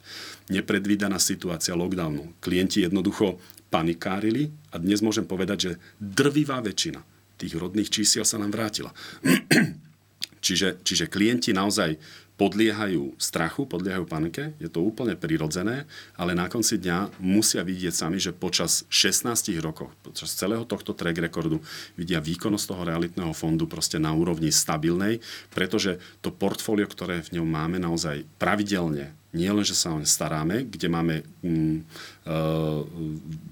nepredvídaná 0.53 1.17
situácia 1.17 1.73
lockdownu. 1.73 2.37
Klienti 2.45 2.85
jednoducho 2.85 3.41
panikárili 3.73 4.53
a 4.71 4.79
dnes 4.79 5.01
môžem 5.01 5.25
povedať, 5.25 5.59
že 5.59 5.73
drvivá 5.99 6.61
väčšina 6.61 7.01
tých 7.35 7.55
rodných 7.59 7.91
čísiel 7.91 8.23
sa 8.23 8.39
nám 8.39 8.55
vrátila. 8.55 8.95
čiže, 10.45 10.81
čiže 10.85 11.11
klienti 11.11 11.51
naozaj 11.57 11.99
podliehajú 12.35 13.15
strachu, 13.15 13.67
podliehajú 13.71 14.05
panike, 14.11 14.59
je 14.59 14.67
to 14.67 14.83
úplne 14.83 15.15
prirodzené, 15.15 15.87
ale 16.19 16.35
na 16.35 16.51
konci 16.51 16.83
dňa 16.83 17.23
musia 17.23 17.63
vidieť 17.63 17.95
sami, 17.95 18.19
že 18.19 18.35
počas 18.35 18.83
16 18.91 19.55
rokov, 19.63 19.95
počas 20.03 20.35
celého 20.35 20.67
tohto 20.67 20.99
track 20.99 21.31
rekordu 21.31 21.63
vidia 21.95 22.19
výkonnosť 22.19 22.67
toho 22.67 22.83
realitného 22.83 23.31
fondu 23.31 23.71
proste 23.71 24.03
na 24.03 24.11
úrovni 24.11 24.51
stabilnej, 24.51 25.23
pretože 25.55 26.03
to 26.19 26.35
portfólio, 26.35 26.91
ktoré 26.91 27.23
v 27.23 27.39
ňom 27.41 27.47
máme, 27.47 27.79
naozaj 27.79 28.27
pravidelne 28.43 29.15
nie 29.35 29.51
len, 29.51 29.67
že 29.67 29.75
sa 29.75 29.91
o 29.91 29.99
ne 29.99 30.07
staráme, 30.07 30.71
kde 30.71 30.87
máme 30.87 31.27
mm, 31.43 31.77
uh, 32.25 32.87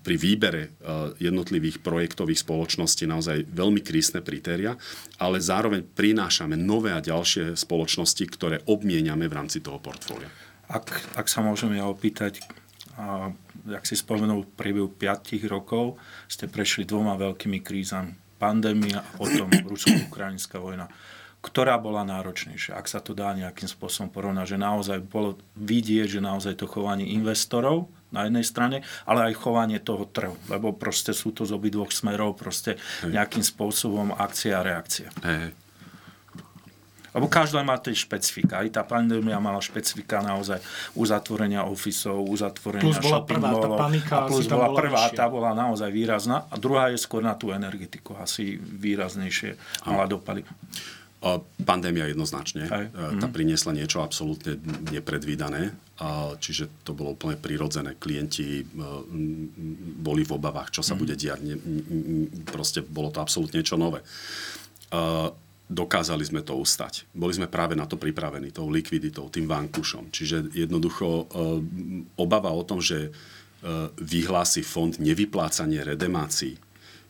pri 0.06 0.16
výbere 0.16 0.62
uh, 0.80 1.10
jednotlivých 1.18 1.82
projektových 1.82 2.46
spoločností 2.46 3.04
naozaj 3.10 3.50
veľmi 3.50 3.82
krísne 3.82 4.22
kritéria, 4.22 4.78
ale 5.18 5.42
zároveň 5.42 5.82
prinášame 5.82 6.54
nové 6.54 6.94
a 6.94 7.02
ďalšie 7.02 7.58
spoločnosti, 7.58 8.24
ktoré 8.30 8.62
obmieniame 8.70 9.26
v 9.26 9.36
rámci 9.36 9.58
toho 9.58 9.82
portfólia. 9.82 10.30
Ak, 10.70 10.88
ak 11.18 11.26
sa 11.26 11.42
môžem 11.42 11.74
ja 11.74 11.90
opýtať, 11.90 12.40
a, 12.94 13.34
jak 13.66 13.84
si 13.84 13.98
spomenul, 13.98 14.46
v 14.46 14.54
priebehu 14.54 14.88
5 14.94 15.42
rokov 15.50 15.98
ste 16.30 16.46
prešli 16.46 16.86
dvoma 16.86 17.18
veľkými 17.18 17.58
krízami. 17.60 18.14
Pandémia 18.38 19.02
a 19.02 19.10
potom 19.14 19.46
rusko-ukrajinská 19.50 20.58
vojna 20.58 20.90
ktorá 21.42 21.74
bola 21.82 22.06
náročnejšia, 22.06 22.78
ak 22.78 22.86
sa 22.86 23.02
to 23.02 23.18
dá 23.18 23.34
nejakým 23.34 23.66
spôsobom 23.66 24.14
porovnať, 24.14 24.54
že 24.54 24.58
naozaj 24.62 24.98
bolo 25.02 25.34
vidieť, 25.58 26.18
že 26.18 26.20
naozaj 26.22 26.54
to 26.62 26.70
chovanie 26.70 27.10
investorov 27.18 27.90
na 28.14 28.30
jednej 28.30 28.46
strane, 28.46 28.76
ale 29.02 29.32
aj 29.32 29.42
chovanie 29.42 29.82
toho 29.82 30.06
trhu, 30.06 30.38
lebo 30.46 30.70
proste 30.70 31.10
sú 31.10 31.34
to 31.34 31.42
z 31.42 31.50
obidvoch 31.50 31.90
smerov 31.90 32.38
proste 32.38 32.78
nejakým 33.02 33.42
spôsobom 33.42 34.14
akcia 34.14 34.60
a 34.60 34.62
reakcia. 34.62 35.10
Hej. 35.26 35.58
Lebo 37.12 37.28
každá 37.28 37.60
má 37.60 37.76
tie 37.76 37.92
špecifika. 37.92 38.64
Aj 38.64 38.68
tá 38.72 38.80
pandémia 38.88 39.36
mala 39.36 39.60
špecifika 39.60 40.24
naozaj 40.24 40.64
uzatvorenia 40.96 41.68
ofisov, 41.68 42.24
uzatvorenia 42.24 42.88
plus 42.88 43.04
bola 43.04 43.20
prvá, 43.20 43.50
tá 43.52 43.68
panika 43.76 44.14
a 44.16 44.20
plus 44.24 44.48
bola, 44.48 44.72
bola 44.72 44.78
prvá, 44.80 45.02
vyššia. 45.12 45.18
tá 45.20 45.26
bola 45.28 45.50
naozaj 45.52 45.92
výrazná. 45.92 46.48
A 46.48 46.56
druhá 46.56 46.88
je 46.88 46.96
skôr 46.96 47.20
na 47.20 47.36
tú 47.36 47.52
energetiku. 47.52 48.16
Asi 48.16 48.56
výraznejšie 48.56 49.60
mala 49.84 50.08
dopady. 50.08 50.48
Pandémia 51.62 52.10
jednoznačne. 52.10 52.66
Hej. 52.66 52.86
E, 52.90 53.22
tá 53.22 53.30
mhm. 53.30 53.34
priniesla 53.34 53.70
niečo 53.70 54.02
absolútne 54.02 54.58
nepredvídané, 54.90 55.70
čiže 56.42 56.82
to 56.82 56.98
bolo 56.98 57.14
úplne 57.14 57.38
prirodzené. 57.38 57.94
Klienti 57.94 58.60
e, 58.60 58.64
boli 60.02 60.26
v 60.26 60.34
obavách, 60.34 60.74
čo 60.74 60.82
sa 60.82 60.98
mm. 60.98 60.98
bude 60.98 61.14
diať. 61.14 61.40
Proste 62.50 62.82
bolo 62.82 63.14
to 63.14 63.22
absolútne 63.22 63.62
niečo 63.62 63.78
nové. 63.78 64.02
Dokázali 65.72 66.26
sme 66.26 66.42
to 66.42 66.58
ustať. 66.58 67.06
Boli 67.14 67.32
sme 67.32 67.46
práve 67.46 67.78
na 67.78 67.86
to 67.86 67.94
pripravení, 67.96 68.50
tou 68.50 68.66
likviditou, 68.66 69.30
tým 69.30 69.46
vankušom. 69.46 70.10
Čiže 70.10 70.50
jednoducho 70.58 71.06
e, 71.06 71.24
obava 72.18 72.50
o 72.50 72.66
tom, 72.66 72.82
že 72.82 73.14
vyhlási 73.94 74.66
fond 74.66 74.90
nevyplácanie 74.90 75.86
redemácií, 75.86 76.58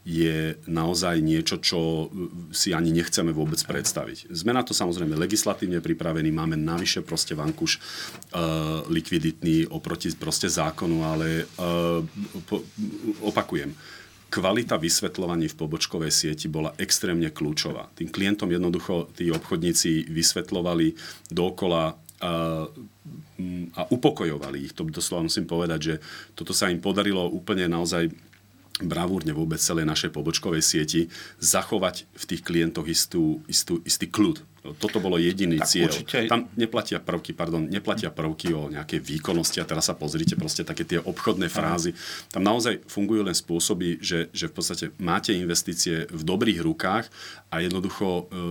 je 0.02 0.58
naozaj 0.66 1.22
niečo, 1.22 1.62
čo 1.62 2.10
si 2.50 2.74
ani 2.74 2.90
nechceme 2.90 3.30
vôbec 3.30 3.62
predstaviť. 3.62 4.34
Sme 4.34 4.50
na 4.50 4.66
to 4.66 4.74
samozrejme 4.74 5.14
legislatívne 5.14 5.78
pripravení, 5.78 6.34
máme 6.34 6.58
navyše 6.58 7.06
proste 7.06 7.38
vankuš 7.38 7.78
uh, 7.78 8.82
likviditný 8.90 9.70
oproti 9.70 10.10
proste 10.18 10.50
zákonu, 10.50 11.06
ale 11.06 11.46
uh, 11.46 12.02
po, 12.50 12.66
opakujem, 13.22 13.70
kvalita 14.32 14.80
vysvetľovaní 14.80 15.52
v 15.52 15.58
pobočkovej 15.60 16.10
sieti 16.10 16.50
bola 16.50 16.74
extrémne 16.80 17.28
kľúčová. 17.30 17.92
Tým 17.94 18.08
klientom 18.10 18.48
jednoducho 18.50 19.12
tí 19.12 19.28
obchodníci 19.28 20.08
vysvetľovali 20.08 20.96
dokola 21.30 21.94
a, 22.22 22.64
a 23.76 23.82
upokojovali 23.90 24.70
ich. 24.70 24.72
To 24.78 24.86
doslova 24.86 25.26
musím 25.26 25.44
povedať, 25.44 25.80
že 25.82 25.94
toto 26.38 26.54
sa 26.54 26.70
im 26.70 26.78
podarilo 26.78 27.26
úplne 27.28 27.66
naozaj 27.66 28.08
bravúrne 28.80 29.36
vôbec 29.36 29.60
celej 29.60 29.84
našej 29.84 30.14
pobočkovej 30.16 30.64
sieti 30.64 31.12
zachovať 31.42 32.08
v 32.08 32.24
tých 32.24 32.40
klientoch 32.40 32.88
istú, 32.88 33.44
istú, 33.50 33.84
istý 33.84 34.08
kľud 34.08 34.52
toto 34.62 35.02
bolo 35.02 35.18
jediný 35.18 35.58
tak 35.58 35.68
cieľ. 35.74 35.90
Určite... 35.90 36.30
Tam 36.30 36.46
neplatia 36.54 37.02
prvky, 37.02 37.34
pardon, 37.34 37.66
neplatia 37.66 38.14
prvky 38.14 38.54
o 38.54 38.70
nejakej 38.70 39.02
výkonnosti 39.02 39.58
a 39.58 39.66
teraz 39.66 39.90
sa 39.90 39.98
pozrite 39.98 40.38
proste 40.38 40.62
také 40.62 40.86
tie 40.86 41.02
obchodné 41.02 41.50
frázy. 41.50 41.98
Tam 42.30 42.46
naozaj 42.46 42.86
fungujú 42.86 43.26
len 43.26 43.34
spôsoby, 43.34 43.98
že, 43.98 44.30
že 44.30 44.46
v 44.46 44.54
podstate 44.54 44.84
máte 45.02 45.34
investície 45.34 46.06
v 46.06 46.22
dobrých 46.22 46.62
rukách 46.62 47.10
a 47.52 47.60
jednoducho 47.60 48.32
e, 48.32 48.48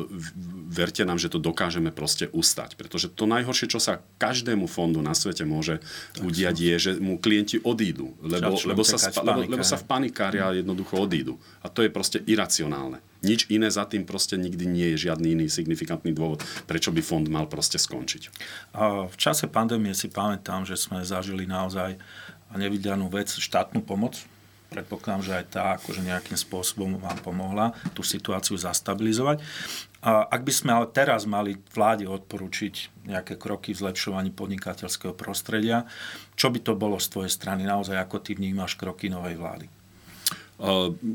verte 0.69 1.01
nám, 1.01 1.17
že 1.17 1.33
to 1.33 1.41
dokážeme 1.41 1.89
proste 1.89 2.29
ustať. 2.29 2.77
Pretože 2.77 3.09
to 3.09 3.25
najhoršie, 3.25 3.65
čo 3.65 3.81
sa 3.81 4.05
každému 4.21 4.69
fondu 4.69 5.01
na 5.01 5.17
svete 5.17 5.41
môže 5.41 5.81
tak 6.13 6.21
udiať, 6.21 6.55
je, 6.61 6.75
že 6.77 6.91
mu 7.01 7.17
klienti 7.17 7.57
odídu. 7.65 8.13
Lebo, 8.21 8.53
lebo, 8.61 8.85
sa, 8.85 9.01
spa, 9.01 9.25
lebo, 9.25 9.57
lebo 9.57 9.65
sa 9.65 9.81
v 9.81 9.89
panikária 9.89 10.53
jednoducho 10.53 11.01
odídu. 11.01 11.41
A 11.65 11.67
to 11.73 11.81
je 11.81 11.89
proste 11.89 12.21
iracionálne. 12.29 13.01
Nič 13.25 13.49
iné 13.49 13.73
za 13.73 13.89
tým 13.89 14.05
proste 14.05 14.37
nikdy 14.37 14.69
nie 14.69 14.87
je 14.93 15.09
žiadny 15.09 15.33
iný 15.33 15.45
signifikantný 15.49 16.13
dôvod, 16.13 16.41
prečo 16.65 16.93
by 16.93 17.01
fond 17.01 17.25
mal 17.29 17.45
proste 17.45 17.77
skončiť. 17.77 18.33
V 19.09 19.15
čase 19.17 19.45
pandémie 19.45 19.93
si 19.93 20.09
pamätám, 20.09 20.65
že 20.65 20.77
sme 20.77 21.05
zažili 21.05 21.45
naozaj 21.45 21.97
nevydanú 22.53 23.09
vec, 23.13 23.29
štátnu 23.29 23.85
pomoc. 23.85 24.25
Predpokladám, 24.71 25.19
že 25.19 25.35
aj 25.35 25.45
tá 25.51 25.75
akože 25.75 25.99
nejakým 25.99 26.39
spôsobom 26.39 26.95
vám 26.95 27.19
pomohla 27.19 27.75
tú 27.91 28.07
situáciu 28.07 28.55
zastabilizovať. 28.55 29.43
A 29.99 30.23
ak 30.31 30.47
by 30.47 30.53
sme 30.55 30.71
ale 30.71 30.87
teraz 30.87 31.27
mali 31.27 31.59
vláde 31.75 32.07
odporučiť 32.07 33.03
nejaké 33.03 33.35
kroky 33.35 33.75
v 33.75 33.83
zlepšovaní 33.83 34.31
podnikateľského 34.31 35.11
prostredia, 35.11 35.83
čo 36.39 36.55
by 36.55 36.63
to 36.63 36.79
bolo 36.79 37.03
z 37.03 37.11
tvojej 37.11 37.35
strany? 37.35 37.67
Naozaj, 37.67 37.99
ako 37.99 38.23
ty 38.23 38.31
vnímaš 38.39 38.79
kroky 38.79 39.11
novej 39.11 39.35
vlády? 39.35 39.67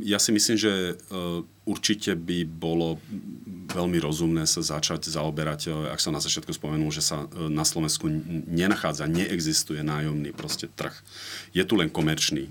Ja 0.05 0.21
si 0.21 0.37
myslím, 0.37 0.61
že 0.61 1.01
určite 1.67 2.15
by 2.15 2.47
bolo 2.47 3.03
veľmi 3.67 3.99
rozumné 3.99 4.47
sa 4.47 4.63
začať 4.63 5.11
zaoberať, 5.11 5.61
e, 5.69 5.91
ak 5.91 5.99
som 5.99 6.15
na 6.15 6.23
začiatku 6.23 6.55
spomenul, 6.55 6.95
že 6.95 7.03
sa 7.03 7.27
e, 7.27 7.51
na 7.51 7.67
Slovensku 7.67 8.07
nenachádza, 8.47 9.11
neexistuje 9.11 9.83
nájomný 9.83 10.31
proste 10.31 10.71
trh. 10.71 10.95
Je 11.51 11.67
tu 11.67 11.75
len 11.75 11.91
komerčný 11.91 12.47
e, 12.47 12.51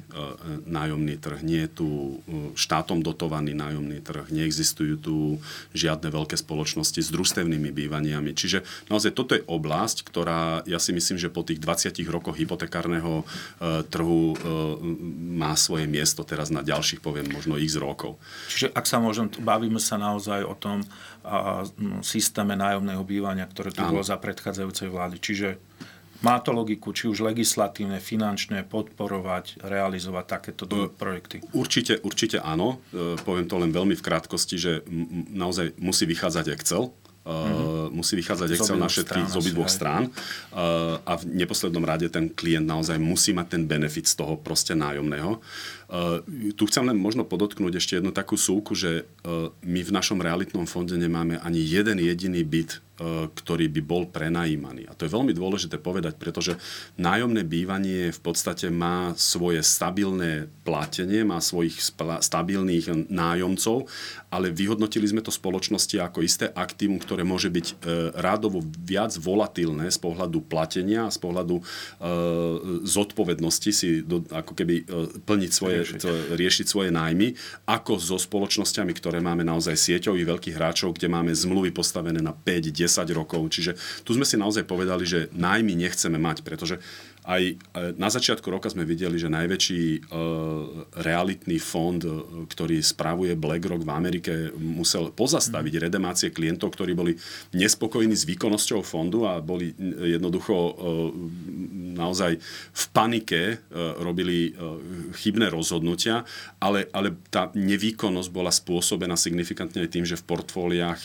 nájomný 0.68 1.16
trh, 1.16 1.40
nie 1.42 1.64
je 1.66 1.72
tu 1.72 1.88
štátom 2.60 3.00
dotovaný 3.00 3.56
nájomný 3.56 4.04
trh, 4.04 4.28
neexistujú 4.28 4.96
tu 5.00 5.16
žiadne 5.72 6.12
veľké 6.12 6.36
spoločnosti 6.36 7.00
s 7.00 7.10
družstevnými 7.10 7.72
bývaniami. 7.72 8.36
Čiže 8.36 8.68
naozaj 8.92 9.16
toto 9.16 9.40
je 9.40 9.48
oblasť, 9.48 10.04
ktorá 10.04 10.68
ja 10.68 10.78
si 10.78 10.92
myslím, 10.92 11.16
že 11.16 11.32
po 11.32 11.48
tých 11.48 11.64
20 11.64 11.96
rokoch 12.12 12.36
hypotekárneho 12.36 13.24
trhu 13.88 14.36
má 15.38 15.54
svoje 15.56 15.88
miesto 15.88 16.26
teraz 16.28 16.52
na 16.52 16.66
ďalších, 16.66 17.00
poviem, 17.00 17.30
možno 17.32 17.56
x 17.56 17.80
rokov. 17.80 18.20
Čiže 18.52 18.74
ak 18.74 18.86
sa 18.90 19.05
môžem, 19.06 19.30
bavíme 19.30 19.78
sa 19.78 20.02
naozaj 20.02 20.42
o 20.42 20.58
tom 20.58 20.82
a, 21.22 21.62
systéme 22.02 22.58
nájomného 22.58 23.06
bývania, 23.06 23.46
ktoré 23.46 23.70
tu 23.70 23.86
bolo 23.86 24.02
za 24.02 24.18
predchádzajúcej 24.18 24.90
vlády. 24.90 25.22
Čiže 25.22 25.62
má 26.26 26.42
to 26.42 26.56
logiku, 26.56 26.90
či 26.90 27.06
už 27.06 27.22
legislatívne, 27.22 28.02
finančné, 28.02 28.66
podporovať, 28.66 29.62
realizovať 29.62 30.26
takéto 30.26 30.64
uh, 30.66 30.90
projekty? 30.90 31.46
Určite, 31.54 32.02
určite 32.02 32.42
áno. 32.42 32.82
Uh, 32.90 33.14
poviem 33.22 33.46
to 33.46 33.62
len 33.62 33.70
veľmi 33.70 33.94
v 33.94 34.02
krátkosti, 34.02 34.58
že 34.58 34.72
m- 34.90 35.30
naozaj 35.30 35.78
musí 35.78 36.10
vychádzať 36.10 36.46
Excel 36.56 36.90
Uh, 37.26 37.90
musí 37.90 38.14
vychádzať 38.22 38.54
Excel 38.54 38.78
na 38.78 38.86
všetky 38.86 39.26
z 39.26 39.34
obidvoch 39.34 39.66
strán. 39.66 40.14
Uh, 40.54 41.02
a 41.10 41.18
v 41.18 41.42
neposlednom 41.42 41.82
rade 41.82 42.06
ten 42.14 42.30
klient 42.30 42.70
naozaj 42.70 43.02
musí 43.02 43.34
mať 43.34 43.58
ten 43.58 43.64
benefit 43.66 44.06
z 44.06 44.22
toho 44.22 44.38
proste 44.38 44.78
nájomného. 44.78 45.42
Uh, 45.90 46.22
tu 46.54 46.70
chcem 46.70 46.86
len 46.86 46.94
možno 46.94 47.26
podotknúť 47.26 47.82
ešte 47.82 47.98
jednu 47.98 48.14
takú 48.14 48.38
súku, 48.38 48.78
že 48.78 49.10
uh, 49.26 49.50
my 49.66 49.82
v 49.82 49.90
našom 49.90 50.22
realitnom 50.22 50.70
fonde 50.70 50.94
nemáme 51.02 51.42
ani 51.42 51.66
jeden 51.66 51.98
jediný 51.98 52.46
byt, 52.46 52.85
ktorý 53.36 53.68
by 53.68 53.82
bol 53.84 54.04
prenajímaný. 54.08 54.88
A 54.88 54.96
to 54.96 55.04
je 55.04 55.12
veľmi 55.12 55.36
dôležité 55.36 55.78
povedať, 55.80 56.16
pretože 56.16 56.56
nájomné 56.96 57.44
bývanie 57.44 58.16
v 58.16 58.20
podstate 58.24 58.72
má 58.72 59.12
svoje 59.20 59.60
stabilné 59.60 60.48
platenie, 60.64 61.28
má 61.28 61.44
svojich 61.44 61.76
stabilných 62.24 63.12
nájomcov, 63.12 63.86
ale 64.36 64.52
vyhodnotili 64.52 65.08
sme 65.08 65.24
to 65.24 65.32
spoločnosti 65.32 65.96
ako 66.00 66.20
isté 66.24 66.52
aktívum, 66.52 67.00
ktoré 67.00 67.24
môže 67.24 67.48
byť 67.48 67.68
e, 67.72 67.74
rádovo 68.20 68.60
viac 68.84 69.16
volatilné 69.16 69.88
z 69.88 70.00
pohľadu 70.00 70.44
platenia 70.44 71.08
a 71.08 71.14
z 71.14 71.20
pohľadu 71.24 71.56
e, 71.60 71.64
zodpovednosti 72.84 73.72
si 73.72 74.04
do, 74.04 74.24
ako 74.28 74.52
keby 74.52 74.76
e, 74.82 74.84
plniť 75.24 75.52
svoje, 75.52 75.80
riešiť. 75.88 76.00
To, 76.04 76.12
riešiť 76.36 76.66
svoje 76.68 76.90
nájmy, 76.92 77.36
ako 77.64 77.96
so 77.96 78.20
spoločnosťami, 78.20 78.92
ktoré 78.92 79.24
máme 79.24 79.48
naozaj 79.48 79.80
sieťových 79.80 80.28
veľkých 80.28 80.56
hráčov, 80.60 81.00
kde 81.00 81.08
máme 81.08 81.32
zmluvy 81.32 81.72
postavené 81.72 82.20
na 82.20 82.36
5-10 82.86 83.18
rokov. 83.18 83.42
Čiže 83.50 83.72
tu 84.06 84.14
sme 84.14 84.24
si 84.24 84.38
naozaj 84.38 84.70
povedali, 84.70 85.04
že 85.04 85.28
nájmy 85.34 85.74
nechceme 85.74 86.22
mať, 86.22 86.46
pretože 86.46 86.78
aj 87.26 87.42
e, 87.42 87.54
na 87.98 88.14
začiatku 88.14 88.46
roka 88.54 88.70
sme 88.70 88.86
videli, 88.86 89.18
že 89.18 89.34
najväčší 89.34 89.82
e, 89.82 90.00
realitný 91.02 91.58
fond, 91.58 91.98
e, 91.98 92.10
ktorý 92.46 92.78
spravuje 92.86 93.34
BlackRock 93.34 93.82
v 93.82 93.92
Amerike, 93.92 94.34
musel 94.54 95.10
pozastaviť 95.10 95.74
mm. 95.74 95.84
redemácie 95.90 96.30
klientov, 96.30 96.78
ktorí 96.78 96.94
boli 96.94 97.18
nespokojní 97.58 98.14
s 98.14 98.30
výkonnosťou 98.30 98.86
fondu 98.86 99.26
a 99.26 99.42
boli 99.42 99.74
jednoducho 100.06 100.78
naozaj 101.98 102.38
v 102.72 102.86
panike 102.94 103.58
robili 103.98 104.54
chybné 105.18 105.50
rozhodnutia, 105.50 106.28
ale, 106.62 106.92
ale 106.94 107.16
tá 107.34 107.50
nevýkonnosť 107.58 108.30
bola 108.30 108.54
spôsobená 108.54 109.18
signifikantne 109.18 109.82
aj 109.82 109.90
tým, 109.90 110.06
že 110.06 110.20
v 110.20 110.28
portfóliách 110.30 111.00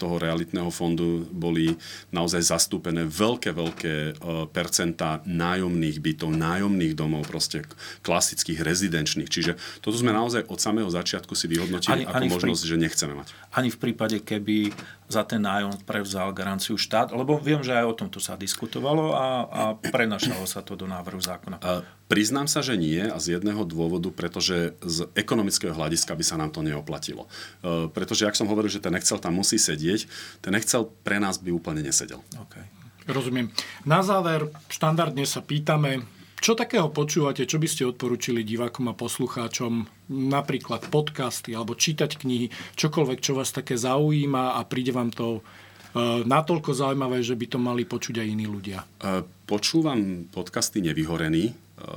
toho 0.00 0.16
realitného 0.16 0.72
fondu 0.72 1.28
boli 1.28 1.76
naozaj 2.14 2.40
zastúpené 2.46 3.04
veľké, 3.04 3.50
veľké 3.52 3.94
percentá 4.56 5.20
nájom 5.26 5.66
nájomných 5.66 5.98
bytov, 5.98 6.30
nájomných 6.30 6.94
domov, 6.94 7.26
proste 7.26 7.66
klasických 8.06 8.62
rezidenčných. 8.62 9.26
Čiže 9.26 9.58
toto 9.82 9.98
sme 9.98 10.14
naozaj 10.14 10.46
od 10.46 10.62
samého 10.62 10.86
začiatku 10.86 11.34
si 11.34 11.50
vyhodnotili 11.50 12.04
ani, 12.04 12.06
ako 12.06 12.22
ani 12.22 12.28
možnosť, 12.30 12.62
prí... 12.62 12.70
že 12.70 12.76
nechceme 12.78 13.14
mať. 13.18 13.28
Ani 13.56 13.68
v 13.74 13.78
prípade, 13.82 14.16
keby 14.22 14.70
za 15.06 15.22
ten 15.22 15.38
nájom 15.38 15.78
prevzal 15.86 16.34
garanciu 16.34 16.74
štát, 16.74 17.14
lebo 17.14 17.38
viem, 17.38 17.62
že 17.62 17.74
aj 17.74 17.86
o 17.86 17.94
tomto 17.94 18.18
sa 18.18 18.34
diskutovalo 18.34 19.14
a, 19.14 19.26
a 19.46 19.62
prenašalo 19.78 20.42
sa 20.44 20.66
to 20.66 20.74
do 20.74 20.90
návrhu 20.90 21.22
zákona. 21.22 21.62
A 21.62 21.86
priznám 22.10 22.50
sa, 22.50 22.62
že 22.62 22.74
nie 22.74 22.98
a 23.06 23.16
z 23.22 23.38
jedného 23.38 23.62
dôvodu, 23.62 24.10
pretože 24.10 24.74
z 24.82 25.06
ekonomického 25.14 25.74
hľadiska 25.74 26.14
by 26.18 26.24
sa 26.26 26.34
nám 26.34 26.50
to 26.50 26.66
neoplatilo. 26.66 27.30
E, 27.62 27.86
pretože, 27.90 28.26
ak 28.26 28.34
som 28.34 28.50
hovoril, 28.50 28.70
že 28.70 28.82
ten 28.82 28.94
Excel 28.98 29.22
tam 29.22 29.38
musí 29.38 29.62
sedieť, 29.62 30.10
ten 30.42 30.54
Excel 30.58 30.90
pre 31.06 31.22
nás 31.22 31.38
by 31.38 31.54
úplne 31.54 31.86
nesedel. 31.86 32.18
Okay. 32.50 32.66
Rozumiem. 33.06 33.54
Na 33.86 34.02
záver 34.02 34.50
štandardne 34.66 35.22
sa 35.22 35.38
pýtame, 35.38 36.02
čo 36.36 36.52
takého 36.52 36.92
počúvate, 36.92 37.48
čo 37.48 37.56
by 37.56 37.68
ste 37.68 37.88
odporúčili 37.88 38.44
divákom 38.44 38.92
a 38.92 38.94
poslucháčom, 38.94 39.88
napríklad 40.12 40.92
podcasty 40.92 41.56
alebo 41.56 41.72
čítať 41.72 42.20
knihy, 42.20 42.52
čokoľvek, 42.76 43.18
čo 43.24 43.32
vás 43.34 43.50
také 43.50 43.74
zaujíma 43.74 44.60
a 44.60 44.60
príde 44.68 44.92
vám 44.92 45.10
to 45.10 45.40
e, 45.40 45.42
natoľko 46.28 46.76
zaujímavé, 46.76 47.24
že 47.24 47.34
by 47.34 47.46
to 47.48 47.58
mali 47.58 47.82
počuť 47.88 48.20
aj 48.20 48.28
iní 48.28 48.46
ľudia? 48.46 48.84
E, 48.84 49.24
počúvam 49.48 50.28
podcasty 50.28 50.84
Nevyhorený. 50.84 51.50
E, 51.50 51.52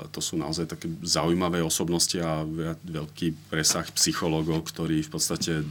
to 0.09 0.23
sú 0.23 0.39
naozaj 0.39 0.71
také 0.71 0.87
zaujímavé 1.03 1.59
osobnosti 1.59 2.15
a 2.17 2.47
veľký 2.79 3.51
presah 3.51 3.85
psychológov, 3.91 4.71
ktorí 4.71 5.03
v 5.03 5.11
podstate 5.11 5.61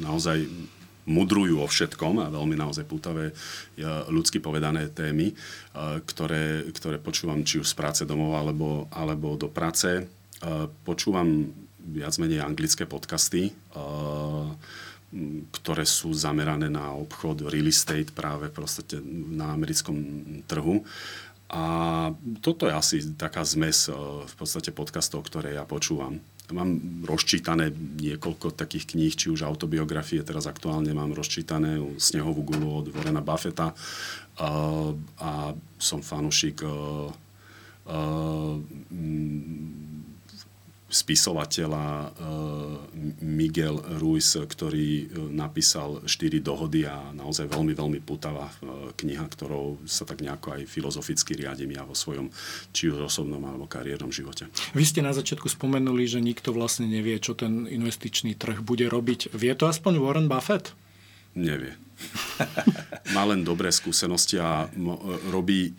naozaj 0.00 0.48
mudrujú 1.08 1.64
o 1.64 1.66
všetkom 1.66 2.20
a 2.20 2.28
veľmi 2.28 2.52
naozaj 2.52 2.84
pútavé 2.84 3.32
ľudsky 4.12 4.44
povedané 4.44 4.92
témy, 4.92 5.32
ktoré, 6.04 6.68
ktoré 6.68 7.00
počúvam 7.00 7.40
či 7.42 7.64
už 7.64 7.72
z 7.72 7.74
práce 7.74 8.02
domov 8.04 8.36
alebo, 8.36 8.84
alebo 8.92 9.40
do 9.40 9.48
práce. 9.48 10.04
Počúvam 10.84 11.48
viac 11.80 12.12
menej 12.20 12.44
anglické 12.44 12.84
podcasty, 12.84 13.48
ktoré 15.50 15.88
sú 15.88 16.12
zamerané 16.12 16.68
na 16.68 16.92
obchod, 16.92 17.48
real 17.48 17.72
estate 17.72 18.12
práve 18.12 18.52
na 19.32 19.56
americkom 19.56 19.96
trhu. 20.44 20.84
A 21.48 21.64
toto 22.44 22.68
je 22.68 22.76
asi 22.76 22.96
taká 23.16 23.40
zmes 23.40 23.88
v 23.88 24.34
podstate 24.36 24.68
podcastov, 24.68 25.24
ktoré 25.24 25.56
ja 25.56 25.64
počúvam. 25.64 26.20
Mám 26.48 27.04
rozčítané 27.04 27.68
niekoľko 27.76 28.56
takých 28.56 28.96
kníh, 28.96 29.12
či 29.12 29.28
už 29.28 29.44
autobiografie, 29.44 30.24
teraz 30.24 30.48
aktuálne 30.48 30.96
mám 30.96 31.12
rozčítané 31.12 31.76
Snehovú 32.00 32.40
gulu 32.40 32.68
od 32.80 32.86
Warrena 32.88 33.20
Buffetta. 33.20 33.76
A, 34.38 34.50
a 35.20 35.30
som 35.76 36.00
fanúšik 36.00 36.64
spisovateľa 40.88 41.84
eh, 41.84 42.08
Miguel 43.20 43.76
Ruiz, 44.00 44.32
ktorý 44.40 44.88
eh, 45.04 45.06
napísal 45.28 46.00
štyri 46.08 46.40
dohody 46.40 46.88
a 46.88 47.12
naozaj 47.12 47.52
veľmi, 47.52 47.76
veľmi 47.76 48.00
putavá 48.00 48.48
eh, 48.48 48.92
kniha, 48.96 49.28
ktorou 49.28 49.84
sa 49.84 50.08
tak 50.08 50.24
nejako 50.24 50.56
aj 50.56 50.62
filozoficky 50.64 51.36
riadím 51.36 51.76
ja 51.76 51.84
vo 51.84 51.92
svojom 51.92 52.32
či 52.72 52.88
už 52.88 53.04
osobnom 53.04 53.40
alebo 53.44 53.68
kariérnom 53.68 54.08
živote. 54.08 54.48
Vy 54.72 54.84
ste 54.88 55.04
na 55.04 55.12
začiatku 55.12 55.52
spomenuli, 55.52 56.08
že 56.08 56.24
nikto 56.24 56.56
vlastne 56.56 56.88
nevie, 56.88 57.20
čo 57.20 57.36
ten 57.36 57.68
investičný 57.68 58.32
trh 58.40 58.64
bude 58.64 58.88
robiť. 58.88 59.36
Vie 59.36 59.52
to 59.52 59.68
aspoň 59.68 60.00
Warren 60.00 60.28
Buffett? 60.32 60.72
Nevie. 61.36 61.76
Má 63.16 63.28
len 63.28 63.44
dobré 63.44 63.68
skúsenosti 63.74 64.38
a 64.38 64.70
robí, 65.34 65.74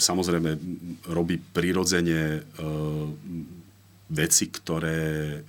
samozrejme, 0.00 0.56
robí 1.12 1.36
prirodzene 1.36 2.40
veci, 4.12 4.52
ktoré 4.52 5.00
e, 5.00 5.40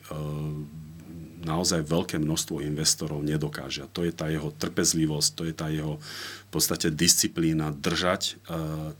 naozaj 1.43 1.84
veľké 1.84 2.17
množstvo 2.17 2.63
investorov 2.63 3.19
nedokáže. 3.19 3.86
To 3.91 4.08
je 4.08 4.15
tá 4.15 4.32
jeho 4.32 4.49
trpezlivosť, 4.56 5.30
to 5.36 5.43
je 5.43 5.54
tá 5.54 5.67
jeho 5.67 5.99
v 5.99 6.49
podstate 6.49 6.88
disciplína 6.89 7.76
držať 7.76 8.21
e, 8.23 8.34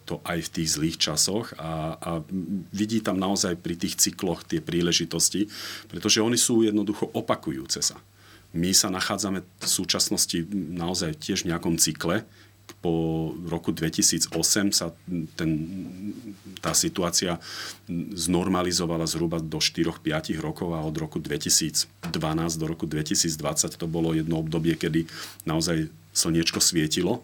to 0.04 0.20
aj 0.28 0.40
v 0.44 0.52
tých 0.60 0.70
zlých 0.76 0.98
časoch 1.00 1.56
a, 1.56 1.96
a 1.96 2.12
vidí 2.76 3.00
tam 3.00 3.16
naozaj 3.16 3.56
pri 3.64 3.80
tých 3.80 3.96
cykloch 3.96 4.44
tie 4.44 4.60
príležitosti, 4.60 5.48
pretože 5.88 6.20
oni 6.20 6.36
sú 6.36 6.68
jednoducho 6.68 7.08
opakujúce 7.16 7.80
sa. 7.80 7.98
My 8.54 8.70
sa 8.70 8.94
nachádzame 8.94 9.42
v 9.42 9.66
súčasnosti 9.66 10.46
naozaj 10.54 11.18
tiež 11.18 11.42
v 11.42 11.56
nejakom 11.56 11.82
cykle, 11.82 12.22
po 12.84 13.32
roku 13.48 13.72
2008 13.72 14.76
sa 14.76 14.92
ten, 15.40 15.50
tá 16.60 16.76
situácia 16.76 17.40
znormalizovala 18.12 19.08
zhruba 19.08 19.40
do 19.40 19.64
4-5 19.64 20.36
rokov 20.44 20.76
a 20.76 20.84
od 20.84 20.96
roku 21.00 21.24
2012 21.24 21.88
do 22.60 22.66
roku 22.68 22.84
2020 22.84 23.80
to 23.80 23.88
bolo 23.88 24.12
jedno 24.12 24.44
obdobie, 24.44 24.76
kedy 24.76 25.08
naozaj 25.48 25.88
slniečko 26.12 26.60
svietilo 26.60 27.24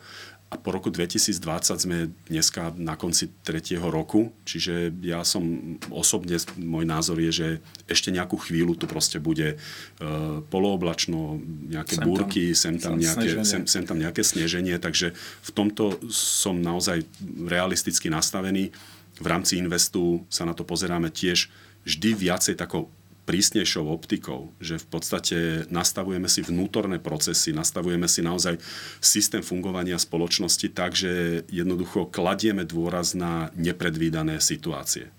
a 0.49 0.57
po 0.57 0.73
roku 0.73 0.89
2020 0.89 1.37
sme 1.77 2.09
dneska 2.25 2.73
na 2.73 2.97
konci 2.97 3.29
tretieho 3.45 3.85
roku, 3.93 4.33
čiže 4.49 4.89
ja 5.05 5.21
som 5.21 5.77
osobne, 5.93 6.41
môj 6.57 6.89
názor 6.89 7.21
je, 7.21 7.29
že 7.29 7.47
ešte 7.85 8.09
nejakú 8.09 8.33
chvíľu 8.41 8.73
tu 8.73 8.89
proste 8.89 9.21
bude 9.21 9.61
uh, 9.61 10.41
polooblačno, 10.49 11.37
nejaké 11.69 12.01
sem 12.01 12.05
búrky, 12.05 12.43
tam, 12.49 12.57
sem 12.57 12.75
tam, 12.81 12.95
nejaké, 12.97 13.27
sem, 13.45 13.61
sem 13.69 13.85
tam 13.85 14.01
nejaké 14.01 14.25
sneženie, 14.25 14.81
takže 14.81 15.13
v 15.45 15.49
tomto 15.53 16.01
som 16.09 16.57
naozaj 16.57 17.05
realisticky 17.45 18.09
nastavený. 18.09 18.73
V 19.21 19.27
rámci 19.29 19.61
Investu 19.61 20.25
sa 20.33 20.49
na 20.49 20.57
to 20.57 20.65
pozeráme 20.65 21.13
tiež 21.13 21.53
vždy 21.85 22.09
viacej 22.17 22.57
takou 22.57 22.89
prísnejšou 23.29 23.85
optikou, 23.85 24.49
že 24.57 24.81
v 24.81 24.87
podstate 24.89 25.37
nastavujeme 25.69 26.25
si 26.25 26.41
vnútorné 26.41 26.97
procesy, 26.97 27.53
nastavujeme 27.53 28.09
si 28.09 28.25
naozaj 28.25 28.57
systém 28.97 29.45
fungovania 29.45 30.01
spoločnosti 30.01 30.65
tak, 30.73 30.97
že 30.97 31.45
jednoducho 31.53 32.09
kladieme 32.09 32.65
dôraz 32.65 33.13
na 33.13 33.53
nepredvídané 33.53 34.41
situácie. 34.41 35.13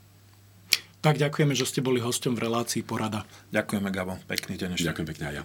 Tak 1.01 1.23
ďakujeme, 1.23 1.55
že 1.55 1.70
ste 1.70 1.81
boli 1.87 2.03
hostom 2.03 2.35
v 2.35 2.51
relácii 2.51 2.83
Porada. 2.83 3.23
Ďakujeme, 3.55 3.88
Gabo. 3.94 4.18
Pekný 4.27 4.59
deň 4.59 4.75
ešte. 4.75 4.90
Ďakujem 4.90 5.07
pekne 5.07 5.25
aj 5.31 5.35
ja. 5.38 5.44